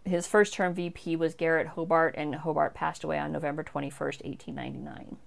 His 0.05 0.27
first 0.27 0.55
term 0.55 0.72
VP 0.72 1.16
was 1.16 1.35
Garrett 1.35 1.68
Hobart, 1.68 2.14
and 2.16 2.35
Hobart 2.37 2.75
passed 2.75 3.05
away 3.05 3.18
on 3.18 3.33
November 3.33 3.62
21st, 3.62 4.25
1899. 4.25 5.18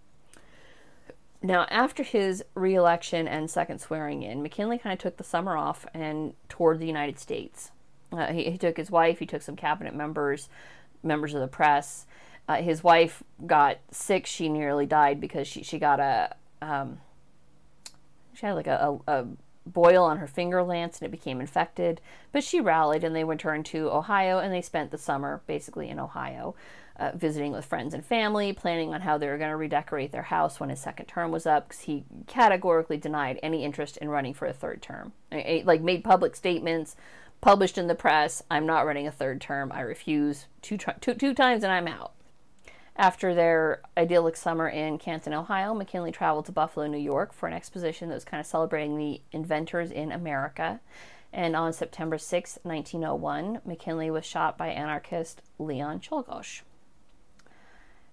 Now, 1.41 1.65
after 1.69 2.03
his 2.03 2.43
reelection 2.53 3.27
and 3.27 3.49
second 3.49 3.79
swearing 3.79 4.23
in, 4.23 4.43
McKinley 4.43 4.77
kind 4.77 4.93
of 4.93 4.99
took 4.99 5.17
the 5.17 5.23
summer 5.23 5.55
off 5.55 5.85
and 5.93 6.33
toured 6.49 6.79
the 6.79 6.85
United 6.85 7.17
States. 7.17 7.71
Uh, 8.11 8.27
he, 8.33 8.51
he, 8.51 8.57
took 8.57 8.75
his 8.75 8.91
wife, 8.91 9.19
he 9.19 9.25
took 9.25 9.41
some 9.41 9.55
cabinet 9.55 9.95
members, 9.95 10.49
members 11.01 11.33
of 11.33 11.39
the 11.39 11.47
press. 11.47 12.05
Uh, 12.47 12.55
his 12.55 12.83
wife 12.83 13.23
got 13.45 13.77
sick. 13.91 14.25
She 14.25 14.49
nearly 14.49 14.85
died 14.85 15.21
because 15.21 15.47
she, 15.47 15.63
she 15.63 15.79
got 15.79 15.99
a, 15.99 16.35
um, 16.61 16.99
she 18.33 18.45
had 18.45 18.53
like 18.53 18.67
a, 18.67 18.99
a, 19.07 19.19
a 19.19 19.27
boil 19.65 20.03
on 20.03 20.17
her 20.17 20.27
finger 20.27 20.63
lance 20.63 20.99
and 20.99 21.07
it 21.07 21.11
became 21.11 21.39
infected. 21.39 22.01
But 22.31 22.43
she 22.43 22.59
rallied 22.59 23.03
and 23.03 23.15
they 23.15 23.23
returned 23.23 23.65
to 23.67 23.91
Ohio 23.91 24.39
and 24.39 24.53
they 24.53 24.61
spent 24.61 24.91
the 24.91 24.97
summer 24.97 25.41
basically 25.47 25.89
in 25.89 25.99
Ohio 25.99 26.55
uh, 26.99 27.11
visiting 27.15 27.51
with 27.53 27.65
friends 27.65 27.93
and 27.93 28.05
family, 28.05 28.51
planning 28.53 28.93
on 28.93 29.01
how 29.01 29.17
they 29.17 29.27
were 29.27 29.37
going 29.37 29.49
to 29.49 29.55
redecorate 29.55 30.11
their 30.11 30.23
house 30.23 30.59
when 30.59 30.69
his 30.69 30.79
second 30.79 31.05
term 31.05 31.31
was 31.31 31.45
up, 31.45 31.69
because 31.69 31.83
he 31.83 32.03
categorically 32.27 32.97
denied 32.97 33.39
any 33.41 33.63
interest 33.63 33.97
in 33.97 34.09
running 34.09 34.33
for 34.33 34.45
a 34.45 34.53
third 34.53 34.81
term. 34.81 35.13
Like, 35.31 35.81
made 35.81 36.03
public 36.03 36.35
statements, 36.35 36.95
published 37.41 37.77
in 37.77 37.87
the 37.87 37.95
press, 37.95 38.43
I'm 38.51 38.65
not 38.65 38.85
running 38.85 39.07
a 39.07 39.11
third 39.11 39.39
term, 39.39 39.71
I 39.71 39.81
refuse 39.81 40.47
two, 40.61 40.77
two, 40.77 41.13
two 41.13 41.33
times 41.33 41.63
and 41.63 41.71
I'm 41.71 41.87
out. 41.87 42.13
After 42.97 43.33
their 43.33 43.81
idyllic 43.95 44.35
summer 44.35 44.67
in 44.67 44.97
Canton, 44.97 45.33
Ohio, 45.33 45.73
McKinley 45.73 46.11
traveled 46.11 46.47
to 46.47 46.51
Buffalo, 46.51 46.85
New 46.85 46.97
York 46.97 47.31
for 47.31 47.47
an 47.47 47.53
exposition 47.53 48.09
that 48.09 48.15
was 48.15 48.25
kind 48.25 48.41
of 48.41 48.45
celebrating 48.45 48.97
the 48.97 49.21
inventors 49.31 49.89
in 49.89 50.11
America. 50.11 50.81
And 51.31 51.55
on 51.55 51.71
September 51.71 52.17
6, 52.17 52.59
1901, 52.63 53.61
McKinley 53.63 54.11
was 54.11 54.25
shot 54.25 54.57
by 54.57 54.67
anarchist 54.67 55.41
Leon 55.57 56.01
Czolgosz. 56.01 56.63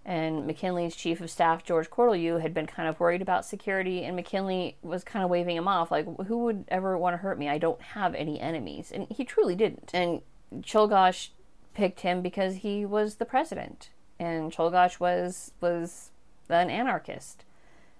And 0.08 0.46
McKinley's 0.46 0.94
chief 0.94 1.20
of 1.20 1.30
staff, 1.30 1.64
George 1.64 1.90
Cortelyou, 1.90 2.40
had 2.40 2.54
been 2.54 2.68
kind 2.68 2.88
of 2.88 3.00
worried 3.00 3.20
about 3.20 3.44
security, 3.44 4.04
and 4.04 4.14
McKinley 4.14 4.76
was 4.80 5.02
kind 5.02 5.24
of 5.24 5.30
waving 5.30 5.56
him 5.56 5.66
off, 5.66 5.90
like, 5.90 6.06
who 6.28 6.44
would 6.44 6.64
ever 6.68 6.96
want 6.96 7.14
to 7.14 7.18
hurt 7.18 7.40
me? 7.40 7.48
I 7.48 7.58
don't 7.58 7.82
have 7.82 8.14
any 8.14 8.40
enemies. 8.40 8.92
And 8.94 9.08
he 9.10 9.24
truly 9.24 9.56
didn't. 9.56 9.90
And 9.92 10.22
Czolgosz 10.60 11.30
picked 11.74 12.02
him 12.02 12.22
because 12.22 12.58
he 12.58 12.86
was 12.86 13.16
the 13.16 13.24
president. 13.24 13.90
And 14.20 14.52
Czolgosz 14.52 15.00
was, 15.00 15.50
was 15.60 16.12
an 16.48 16.70
anarchist. 16.70 17.44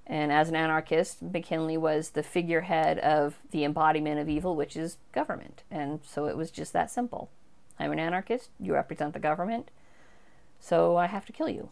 And 0.06 0.30
as 0.30 0.48
an 0.48 0.54
anarchist, 0.54 1.20
McKinley 1.20 1.76
was 1.76 2.10
the 2.10 2.22
figurehead 2.22 3.00
of 3.00 3.40
the 3.50 3.64
embodiment 3.64 4.20
of 4.20 4.28
evil, 4.28 4.54
which 4.54 4.76
is 4.76 4.98
government. 5.10 5.64
And 5.72 5.98
so 6.06 6.26
it 6.26 6.36
was 6.36 6.52
just 6.52 6.72
that 6.72 6.88
simple. 6.88 7.30
I'm 7.80 7.90
an 7.90 7.98
anarchist, 7.98 8.50
you 8.60 8.74
represent 8.74 9.12
the 9.12 9.18
government, 9.18 9.72
so 10.60 10.96
I 10.96 11.06
have 11.06 11.26
to 11.26 11.32
kill 11.32 11.48
you. 11.48 11.70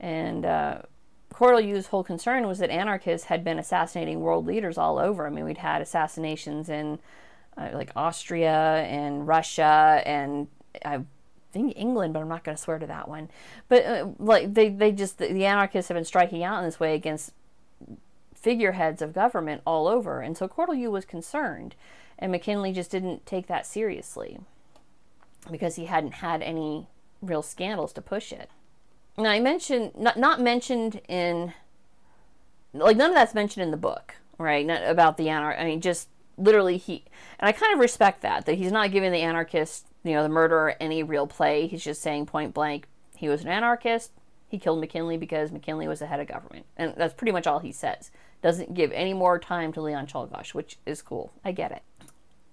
And 0.00 0.44
uh, 0.44 0.82
Cortelyous's 1.32 1.88
whole 1.88 2.02
concern 2.02 2.46
was 2.46 2.58
that 2.58 2.70
anarchists 2.70 3.26
had 3.26 3.44
been 3.44 3.58
assassinating 3.58 4.20
world 4.20 4.46
leaders 4.46 4.78
all 4.78 4.98
over. 4.98 5.26
I 5.26 5.30
mean, 5.30 5.44
we'd 5.44 5.58
had 5.58 5.82
assassinations 5.82 6.68
in 6.68 6.98
uh, 7.56 7.70
like 7.74 7.92
Austria 7.94 8.84
and 8.88 9.28
Russia 9.28 10.02
and 10.04 10.48
I 10.84 11.00
think 11.52 11.74
England, 11.76 12.14
but 12.14 12.20
I'm 12.20 12.28
not 12.28 12.44
going 12.44 12.56
to 12.56 12.62
swear 12.62 12.78
to 12.78 12.86
that 12.86 13.08
one. 13.08 13.28
But 13.68 13.84
uh, 13.84 14.08
like 14.18 14.54
they, 14.54 14.68
they 14.68 14.92
just 14.92 15.18
the, 15.18 15.32
the 15.32 15.46
anarchists 15.46 15.88
have 15.88 15.96
been 15.96 16.04
striking 16.04 16.42
out 16.42 16.58
in 16.58 16.64
this 16.64 16.80
way 16.80 16.94
against 16.94 17.32
figureheads 18.34 19.02
of 19.02 19.12
government 19.12 19.62
all 19.66 19.86
over, 19.86 20.20
and 20.20 20.36
so 20.36 20.48
Cordell 20.48 20.68
Cortelyou 20.68 20.90
was 20.90 21.04
concerned, 21.04 21.74
and 22.18 22.32
McKinley 22.32 22.72
just 22.72 22.90
didn't 22.90 23.26
take 23.26 23.46
that 23.48 23.66
seriously 23.66 24.38
because 25.50 25.76
he 25.76 25.86
hadn't 25.86 26.14
had 26.14 26.42
any 26.42 26.86
real 27.20 27.42
scandals 27.42 27.92
to 27.94 28.00
push 28.00 28.32
it. 28.32 28.50
Now 29.16 29.30
I 29.30 29.40
mentioned 29.40 29.92
not 29.96 30.18
not 30.18 30.40
mentioned 30.40 31.00
in 31.08 31.52
like 32.72 32.96
none 32.96 33.10
of 33.10 33.14
that's 33.14 33.34
mentioned 33.34 33.64
in 33.64 33.70
the 33.70 33.76
book, 33.76 34.16
right? 34.38 34.64
Not 34.64 34.82
about 34.84 35.16
the 35.16 35.28
anarch. 35.28 35.58
I 35.58 35.64
mean, 35.64 35.80
just 35.80 36.08
literally 36.36 36.76
he 36.76 37.04
and 37.38 37.48
I 37.48 37.52
kind 37.52 37.72
of 37.72 37.80
respect 37.80 38.22
that 38.22 38.46
that 38.46 38.54
he's 38.54 38.72
not 38.72 38.92
giving 38.92 39.12
the 39.12 39.20
anarchist, 39.20 39.86
you 40.04 40.12
know, 40.12 40.22
the 40.22 40.28
murderer 40.28 40.74
any 40.80 41.02
real 41.02 41.26
play. 41.26 41.66
He's 41.66 41.84
just 41.84 42.02
saying 42.02 42.26
point 42.26 42.54
blank, 42.54 42.86
he 43.16 43.28
was 43.28 43.42
an 43.42 43.48
anarchist. 43.48 44.12
He 44.48 44.58
killed 44.58 44.80
McKinley 44.80 45.16
because 45.16 45.52
McKinley 45.52 45.86
was 45.86 46.00
the 46.00 46.06
head 46.06 46.18
of 46.18 46.26
government, 46.26 46.66
and 46.76 46.94
that's 46.96 47.14
pretty 47.14 47.30
much 47.30 47.46
all 47.46 47.60
he 47.60 47.70
says. 47.70 48.10
Doesn't 48.42 48.74
give 48.74 48.90
any 48.92 49.14
more 49.14 49.38
time 49.38 49.72
to 49.74 49.80
Leon 49.80 50.06
Czolgosz, 50.08 50.54
which 50.54 50.78
is 50.86 51.02
cool. 51.02 51.32
I 51.44 51.52
get 51.52 51.70
it. 51.70 51.82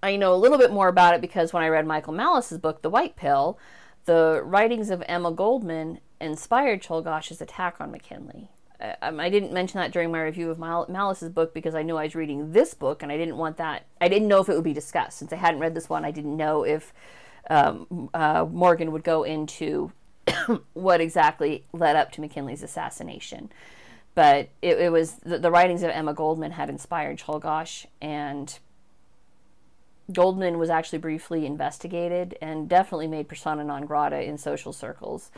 I 0.03 0.15
know 0.15 0.33
a 0.33 0.35
little 0.35 0.57
bit 0.59 0.71
more 0.71 0.89
about 0.89 1.15
it 1.15 1.21
because 1.21 1.53
when 1.53 1.63
I 1.63 1.69
read 1.69 1.87
Michael 1.87 2.13
Malice's 2.13 2.59
book, 2.59 2.81
The 2.81 2.89
White 2.89 3.15
Pill, 3.15 3.57
the 4.05 4.41
writings 4.43 4.89
of 4.89 5.03
Emma 5.07 5.31
Goldman 5.31 5.99
inspired 6.19 6.81
Czolgosz's 6.81 7.41
attack 7.41 7.79
on 7.79 7.91
McKinley. 7.91 8.49
Uh, 8.79 8.93
um, 9.01 9.19
I 9.19 9.29
didn't 9.29 9.53
mention 9.53 9.79
that 9.79 9.91
during 9.91 10.11
my 10.11 10.21
review 10.21 10.51
of 10.51 10.59
Mal- 10.59 10.85
Malice's 10.89 11.29
book 11.29 11.53
because 11.53 11.75
I 11.75 11.83
knew 11.83 11.97
I 11.97 12.03
was 12.03 12.15
reading 12.15 12.51
this 12.51 12.73
book 12.73 13.01
and 13.01 13.11
I 13.11 13.17
didn't 13.17 13.37
want 13.37 13.57
that. 13.57 13.85
I 13.99 14.07
didn't 14.07 14.27
know 14.27 14.39
if 14.39 14.49
it 14.49 14.55
would 14.55 14.63
be 14.63 14.73
discussed. 14.73 15.17
Since 15.17 15.33
I 15.33 15.37
hadn't 15.37 15.59
read 15.59 15.73
this 15.73 15.89
one, 15.89 16.05
I 16.05 16.11
didn't 16.11 16.37
know 16.37 16.63
if 16.63 16.93
um, 17.49 18.09
uh, 18.13 18.45
Morgan 18.49 18.91
would 18.91 19.03
go 19.03 19.23
into 19.23 19.91
what 20.73 21.01
exactly 21.01 21.63
led 21.73 21.95
up 21.95 22.11
to 22.13 22.21
McKinley's 22.21 22.63
assassination. 22.63 23.51
But 24.15 24.49
it, 24.61 24.79
it 24.79 24.91
was 24.91 25.15
the, 25.17 25.37
the, 25.37 25.51
writings 25.51 25.83
of 25.83 25.91
Emma 25.91 26.13
Goldman 26.13 26.51
had 26.51 26.69
inspired 26.69 27.19
Czolgosz, 27.19 27.85
and 28.01 28.57
Goldman 30.11 30.57
was 30.57 30.69
actually 30.69 30.99
briefly 30.99 31.45
investigated 31.45 32.35
and 32.41 32.67
definitely 32.67 33.07
made 33.07 33.27
persona 33.27 33.63
non 33.63 33.85
grata 33.85 34.21
in 34.21 34.37
social 34.37 34.73
circles. 34.73 35.29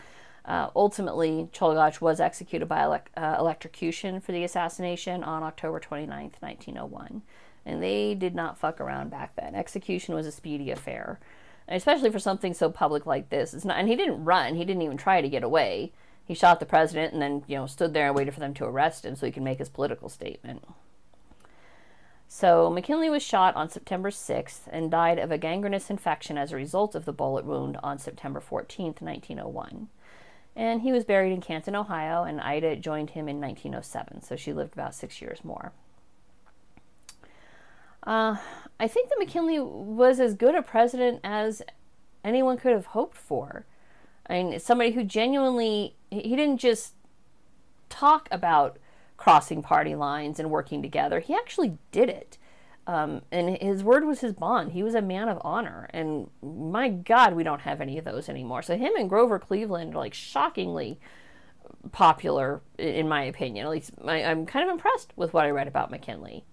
Uh, 0.45 0.69
ultimately, 0.75 1.49
Czolgosz 1.51 2.01
was 2.01 2.19
executed 2.19 2.67
by 2.67 2.79
elec- 2.79 3.15
uh, 3.17 3.35
electrocution 3.39 4.19
for 4.19 4.31
the 4.31 4.43
assassination 4.43 5.23
on 5.23 5.43
October 5.43 5.79
29, 5.79 6.31
1901. 6.39 7.21
And 7.65 7.83
they 7.83 8.15
did 8.15 8.33
not 8.33 8.57
fuck 8.57 8.79
around 8.79 9.11
back 9.11 9.35
then. 9.35 9.53
Execution 9.53 10.15
was 10.15 10.25
a 10.25 10.31
speedy 10.31 10.71
affair, 10.71 11.19
and 11.67 11.77
especially 11.77 12.09
for 12.09 12.19
something 12.19 12.53
so 12.53 12.71
public 12.71 13.05
like 13.05 13.29
this. 13.29 13.53
It's 13.53 13.65
not, 13.65 13.77
and 13.77 13.87
he 13.87 13.95
didn't 13.95 14.23
run. 14.23 14.55
He 14.55 14.65
didn't 14.65 14.81
even 14.81 14.97
try 14.97 15.21
to 15.21 15.29
get 15.29 15.43
away. 15.43 15.91
He 16.25 16.33
shot 16.33 16.59
the 16.59 16.65
president 16.65 17.13
and 17.13 17.21
then, 17.21 17.43
you 17.47 17.57
know, 17.57 17.65
stood 17.65 17.93
there 17.93 18.07
and 18.07 18.15
waited 18.15 18.33
for 18.33 18.39
them 18.39 18.53
to 18.55 18.65
arrest 18.65 19.05
him 19.05 19.15
so 19.15 19.25
he 19.25 19.31
could 19.31 19.43
make 19.43 19.59
his 19.59 19.69
political 19.69 20.09
statement. 20.09 20.63
So 22.27 22.69
McKinley 22.69 23.09
was 23.09 23.23
shot 23.23 23.55
on 23.55 23.69
September 23.69 24.11
6th 24.11 24.61
and 24.71 24.91
died 24.91 25.17
of 25.17 25.31
a 25.31 25.39
gangrenous 25.39 25.89
infection 25.89 26.37
as 26.37 26.51
a 26.51 26.55
result 26.55 26.93
of 26.93 27.05
the 27.05 27.11
bullet 27.11 27.45
wound 27.45 27.77
on 27.81 27.97
September 27.97 28.39
14th, 28.39 29.01
1901 29.01 29.89
and 30.59 30.81
he 30.81 30.91
was 30.91 31.05
buried 31.05 31.31
in 31.31 31.39
Canton, 31.39 31.73
Ohio, 31.73 32.23
and 32.23 32.41
Ida 32.41 32.75
joined 32.75 33.11
him 33.11 33.29
in 33.29 33.39
1907, 33.39 34.21
so 34.21 34.35
she 34.35 34.51
lived 34.51 34.73
about 34.73 34.93
six 34.93 35.21
years 35.21 35.39
more. 35.41 35.71
Uh, 38.03 38.35
I 38.77 38.89
think 38.89 39.07
that 39.07 39.19
McKinley 39.19 39.57
was 39.57 40.19
as 40.19 40.33
good 40.33 40.55
a 40.55 40.61
president 40.61 41.21
as 41.23 41.61
anyone 42.25 42.57
could 42.57 42.73
have 42.73 42.87
hoped 42.87 43.15
for. 43.15 43.65
I 44.29 44.33
mean, 44.33 44.59
somebody 44.59 44.91
who 44.91 45.05
genuinely, 45.05 45.95
he 46.11 46.35
didn't 46.35 46.57
just 46.57 46.93
talk 47.87 48.27
about 48.29 48.77
crossing 49.15 49.63
party 49.63 49.95
lines 49.95 50.41
and 50.41 50.51
working 50.51 50.81
together, 50.81 51.21
he 51.21 51.33
actually 51.33 51.77
did 51.93 52.09
it. 52.09 52.37
Um, 52.89 53.21
and 53.31 53.55
his 53.57 53.83
word 53.83 54.03
was 54.03 54.21
his 54.21 54.33
bond. 54.33 54.71
He 54.71 54.81
was 54.81 54.95
a 54.95 55.01
man 55.01 55.29
of 55.29 55.37
honor, 55.41 55.87
and 55.93 56.27
my 56.41 56.89
God, 56.89 57.35
we 57.35 57.43
don't 57.43 57.61
have 57.61 57.81
any 57.81 57.99
of 57.99 58.03
those 58.03 58.27
anymore. 58.27 58.63
So 58.63 58.77
him 58.77 58.93
and 58.97 59.07
Grover 59.07 59.37
Cleveland 59.37 59.93
are 59.93 59.99
like 59.99 60.15
shockingly 60.15 60.99
popular, 61.91 62.61
in 62.79 63.07
my 63.07 63.25
opinion. 63.25 63.67
At 63.67 63.71
least 63.71 63.91
I, 64.03 64.23
I'm 64.23 64.47
kind 64.47 64.67
of 64.67 64.73
impressed 64.73 65.13
with 65.15 65.35
what 65.35 65.45
I 65.45 65.51
read 65.51 65.67
about 65.67 65.91
McKinley. 65.91 66.45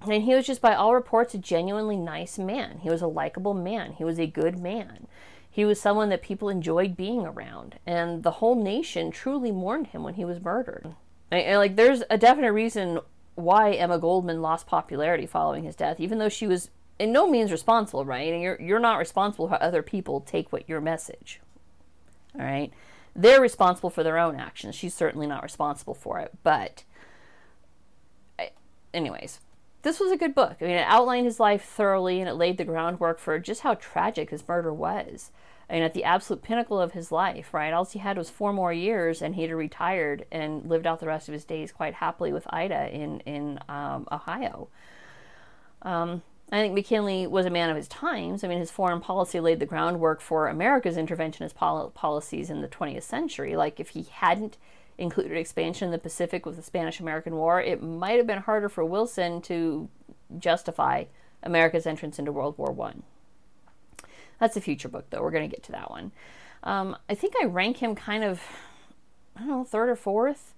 And 0.00 0.22
he 0.22 0.34
was 0.34 0.46
just, 0.46 0.62
by 0.62 0.74
all 0.74 0.94
reports, 0.94 1.34
a 1.34 1.38
genuinely 1.38 1.98
nice 1.98 2.38
man. 2.38 2.78
He 2.78 2.88
was 2.88 3.02
a 3.02 3.06
likable 3.06 3.52
man. 3.52 3.92
He 3.92 4.04
was 4.04 4.18
a 4.18 4.26
good 4.26 4.58
man. 4.58 5.06
He 5.50 5.66
was 5.66 5.78
someone 5.78 6.08
that 6.08 6.22
people 6.22 6.48
enjoyed 6.48 6.96
being 6.96 7.26
around, 7.26 7.78
and 7.84 8.22
the 8.22 8.30
whole 8.30 8.54
nation 8.54 9.10
truly 9.10 9.52
mourned 9.52 9.88
him 9.88 10.02
when 10.02 10.14
he 10.14 10.24
was 10.24 10.40
murdered. 10.40 10.94
And, 11.30 11.58
like, 11.58 11.76
there's 11.76 12.04
a 12.08 12.16
definite 12.16 12.52
reason 12.52 13.00
why 13.38 13.70
Emma 13.72 14.00
Goldman 14.00 14.42
lost 14.42 14.66
popularity 14.66 15.24
following 15.24 15.62
his 15.62 15.76
death, 15.76 16.00
even 16.00 16.18
though 16.18 16.28
she 16.28 16.48
was 16.48 16.70
in 16.98 17.12
no 17.12 17.28
means 17.28 17.52
responsible, 17.52 18.04
right? 18.04 18.32
And 18.32 18.42
you're 18.42 18.60
you're 18.60 18.80
not 18.80 18.98
responsible 18.98 19.48
for 19.48 19.62
other 19.62 19.82
people 19.82 20.20
take 20.20 20.52
what 20.52 20.68
your 20.68 20.80
message. 20.80 21.40
All 22.36 22.44
right? 22.44 22.72
They're 23.14 23.40
responsible 23.40 23.90
for 23.90 24.02
their 24.02 24.18
own 24.18 24.36
actions. 24.36 24.74
She's 24.74 24.94
certainly 24.94 25.26
not 25.26 25.44
responsible 25.44 25.94
for 25.94 26.18
it, 26.18 26.32
but 26.42 26.82
anyways, 28.92 29.40
this 29.88 30.00
was 30.00 30.12
a 30.12 30.18
good 30.18 30.34
book. 30.34 30.58
I 30.60 30.64
mean, 30.64 30.76
it 30.76 30.86
outlined 30.86 31.24
his 31.24 31.40
life 31.40 31.64
thoroughly 31.64 32.20
and 32.20 32.28
it 32.28 32.34
laid 32.34 32.58
the 32.58 32.64
groundwork 32.64 33.18
for 33.18 33.38
just 33.38 33.62
how 33.62 33.72
tragic 33.74 34.28
his 34.28 34.46
murder 34.46 34.72
was. 34.72 35.30
I 35.70 35.74
mean, 35.74 35.82
at 35.82 35.94
the 35.94 36.04
absolute 36.04 36.42
pinnacle 36.42 36.78
of 36.78 36.92
his 36.92 37.10
life, 37.10 37.54
right? 37.54 37.72
All 37.72 37.86
he 37.86 37.98
had 37.98 38.18
was 38.18 38.28
four 38.28 38.52
more 38.52 38.72
years, 38.72 39.22
and 39.22 39.34
he'd 39.34 39.50
retired 39.50 40.26
and 40.30 40.68
lived 40.68 40.86
out 40.86 41.00
the 41.00 41.06
rest 41.06 41.28
of 41.28 41.32
his 41.32 41.44
days 41.44 41.72
quite 41.72 41.94
happily 41.94 42.32
with 42.32 42.46
Ida 42.50 42.94
in 42.94 43.20
in 43.20 43.58
um, 43.68 44.06
Ohio. 44.12 44.68
Um, 45.82 46.22
I 46.52 46.60
think 46.60 46.74
McKinley 46.74 47.26
was 47.26 47.46
a 47.46 47.50
man 47.50 47.70
of 47.70 47.76
his 47.76 47.88
times. 47.88 48.44
I 48.44 48.48
mean, 48.48 48.58
his 48.58 48.70
foreign 48.70 49.00
policy 49.00 49.40
laid 49.40 49.58
the 49.58 49.66
groundwork 49.66 50.20
for 50.20 50.48
America's 50.48 50.96
interventionist 50.96 51.54
pol- 51.54 51.90
policies 51.90 52.48
in 52.50 52.62
the 52.62 52.68
20th 52.68 53.02
century. 53.02 53.54
Like, 53.54 53.78
if 53.78 53.90
he 53.90 54.06
hadn't 54.10 54.56
included 54.98 55.36
expansion 55.36 55.86
in 55.86 55.92
the 55.92 55.98
Pacific 55.98 56.44
with 56.44 56.56
the 56.56 56.62
Spanish 56.62 57.00
American 57.00 57.36
War, 57.36 57.62
it 57.62 57.82
might 57.82 58.18
have 58.18 58.26
been 58.26 58.40
harder 58.40 58.68
for 58.68 58.84
Wilson 58.84 59.40
to 59.42 59.88
justify 60.38 61.04
America's 61.42 61.86
entrance 61.86 62.18
into 62.18 62.32
World 62.32 62.58
War 62.58 62.72
One. 62.72 63.04
That's 64.40 64.56
a 64.56 64.60
future 64.60 64.88
book, 64.88 65.06
though. 65.10 65.22
We're 65.22 65.30
going 65.30 65.48
to 65.48 65.54
get 65.54 65.62
to 65.64 65.72
that 65.72 65.90
one. 65.90 66.12
Um, 66.62 66.96
I 67.08 67.14
think 67.14 67.34
I 67.40 67.46
rank 67.46 67.78
him 67.78 67.94
kind 67.94 68.24
of, 68.24 68.42
I 69.36 69.40
don't 69.40 69.48
know, 69.48 69.64
third 69.64 69.88
or 69.88 69.96
fourth. 69.96 70.54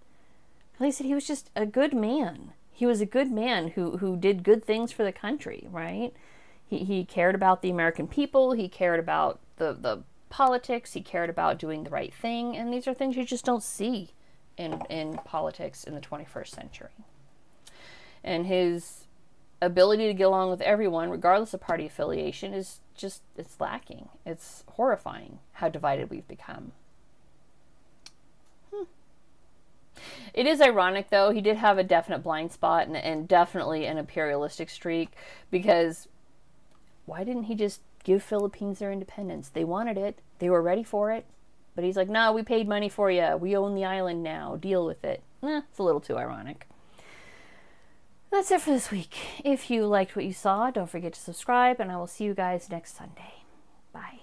I 0.83 0.90
said, 0.90 1.07
he 1.07 1.14
was 1.14 1.26
just 1.26 1.50
a 1.55 1.66
good 1.66 1.92
man. 1.92 2.55
He 2.72 2.87
was 2.87 3.03
a 3.03 3.07
good 3.07 3.31
man 3.31 3.68
who, 3.68 3.98
who 3.98 4.16
did 4.16 4.42
good 4.42 4.64
things 4.64 4.92
for 4.92 5.05
the 5.05 5.12
country, 5.12 5.68
right? 5.70 6.14
He, 6.66 6.79
he 6.79 7.05
cared 7.05 7.35
about 7.35 7.61
the 7.61 7.68
American 7.68 8.09
people. 8.09 8.53
He 8.53 8.68
cared 8.68 8.98
about 8.98 9.40
the, 9.57 9.74
the 9.74 10.05
politics. 10.31 10.94
He 10.94 11.03
cared 11.03 11.29
about 11.29 11.59
doing 11.59 11.85
the 11.85 11.90
right 11.90 12.14
thing. 12.14 12.57
And 12.57 12.72
these 12.72 12.88
are 12.88 12.94
things 12.94 13.16
you 13.16 13.26
just 13.26 13.44
don't 13.44 13.62
see 13.62 14.12
in, 14.56 14.82
in 14.90 15.18
politics 15.24 15.84
in 15.84 15.94
the 15.94 16.00
21st 16.00 16.48
century. 16.48 16.90
And 18.22 18.46
his 18.46 19.06
ability 19.62 20.06
to 20.06 20.14
get 20.14 20.26
along 20.26 20.50
with 20.50 20.60
everyone, 20.62 21.10
regardless 21.10 21.54
of 21.54 21.60
party 21.60 21.86
affiliation, 21.86 22.54
is 22.54 22.80
just 22.94 23.22
it's 23.36 23.60
lacking. 23.60 24.08
It's 24.26 24.64
horrifying 24.68 25.38
how 25.54 25.68
divided 25.68 26.10
we've 26.10 26.28
become. 26.28 26.72
Hmm. 28.72 28.84
It 30.34 30.46
is 30.46 30.60
ironic, 30.60 31.10
though. 31.10 31.30
He 31.30 31.40
did 31.40 31.56
have 31.56 31.78
a 31.78 31.84
definite 31.84 32.20
blind 32.20 32.52
spot 32.52 32.86
and, 32.86 32.96
and 32.96 33.26
definitely 33.26 33.86
an 33.86 33.98
imperialistic 33.98 34.70
streak 34.70 35.10
because 35.50 36.08
why 37.06 37.24
didn't 37.24 37.44
he 37.44 37.54
just 37.54 37.80
give 38.04 38.22
Philippines 38.22 38.78
their 38.78 38.92
independence? 38.92 39.48
They 39.48 39.64
wanted 39.64 39.98
it, 39.98 40.20
they 40.38 40.50
were 40.50 40.62
ready 40.62 40.84
for 40.84 41.10
it. 41.10 41.26
But 41.74 41.85
he's 41.85 41.96
like, 41.96 42.09
no, 42.09 42.33
we 42.33 42.42
paid 42.42 42.68
money 42.68 42.88
for 42.88 43.11
you. 43.11 43.37
We 43.37 43.56
own 43.56 43.74
the 43.74 43.85
island 43.85 44.22
now. 44.22 44.56
Deal 44.56 44.85
with 44.85 45.04
it. 45.04 45.22
Eh, 45.42 45.61
it's 45.68 45.78
a 45.78 45.83
little 45.83 46.00
too 46.00 46.18
ironic. 46.18 46.66
That's 48.30 48.50
it 48.50 48.61
for 48.61 48.70
this 48.70 48.90
week. 48.90 49.16
If 49.44 49.70
you 49.70 49.87
liked 49.87 50.14
what 50.14 50.24
you 50.24 50.33
saw, 50.33 50.70
don't 50.70 50.88
forget 50.90 51.14
to 51.14 51.20
subscribe, 51.20 51.80
and 51.80 51.90
I 51.90 51.96
will 51.96 52.06
see 52.06 52.24
you 52.24 52.35
guys 52.35 52.68
next 52.70 52.96
Sunday. 52.96 53.44
Bye. 53.92 54.18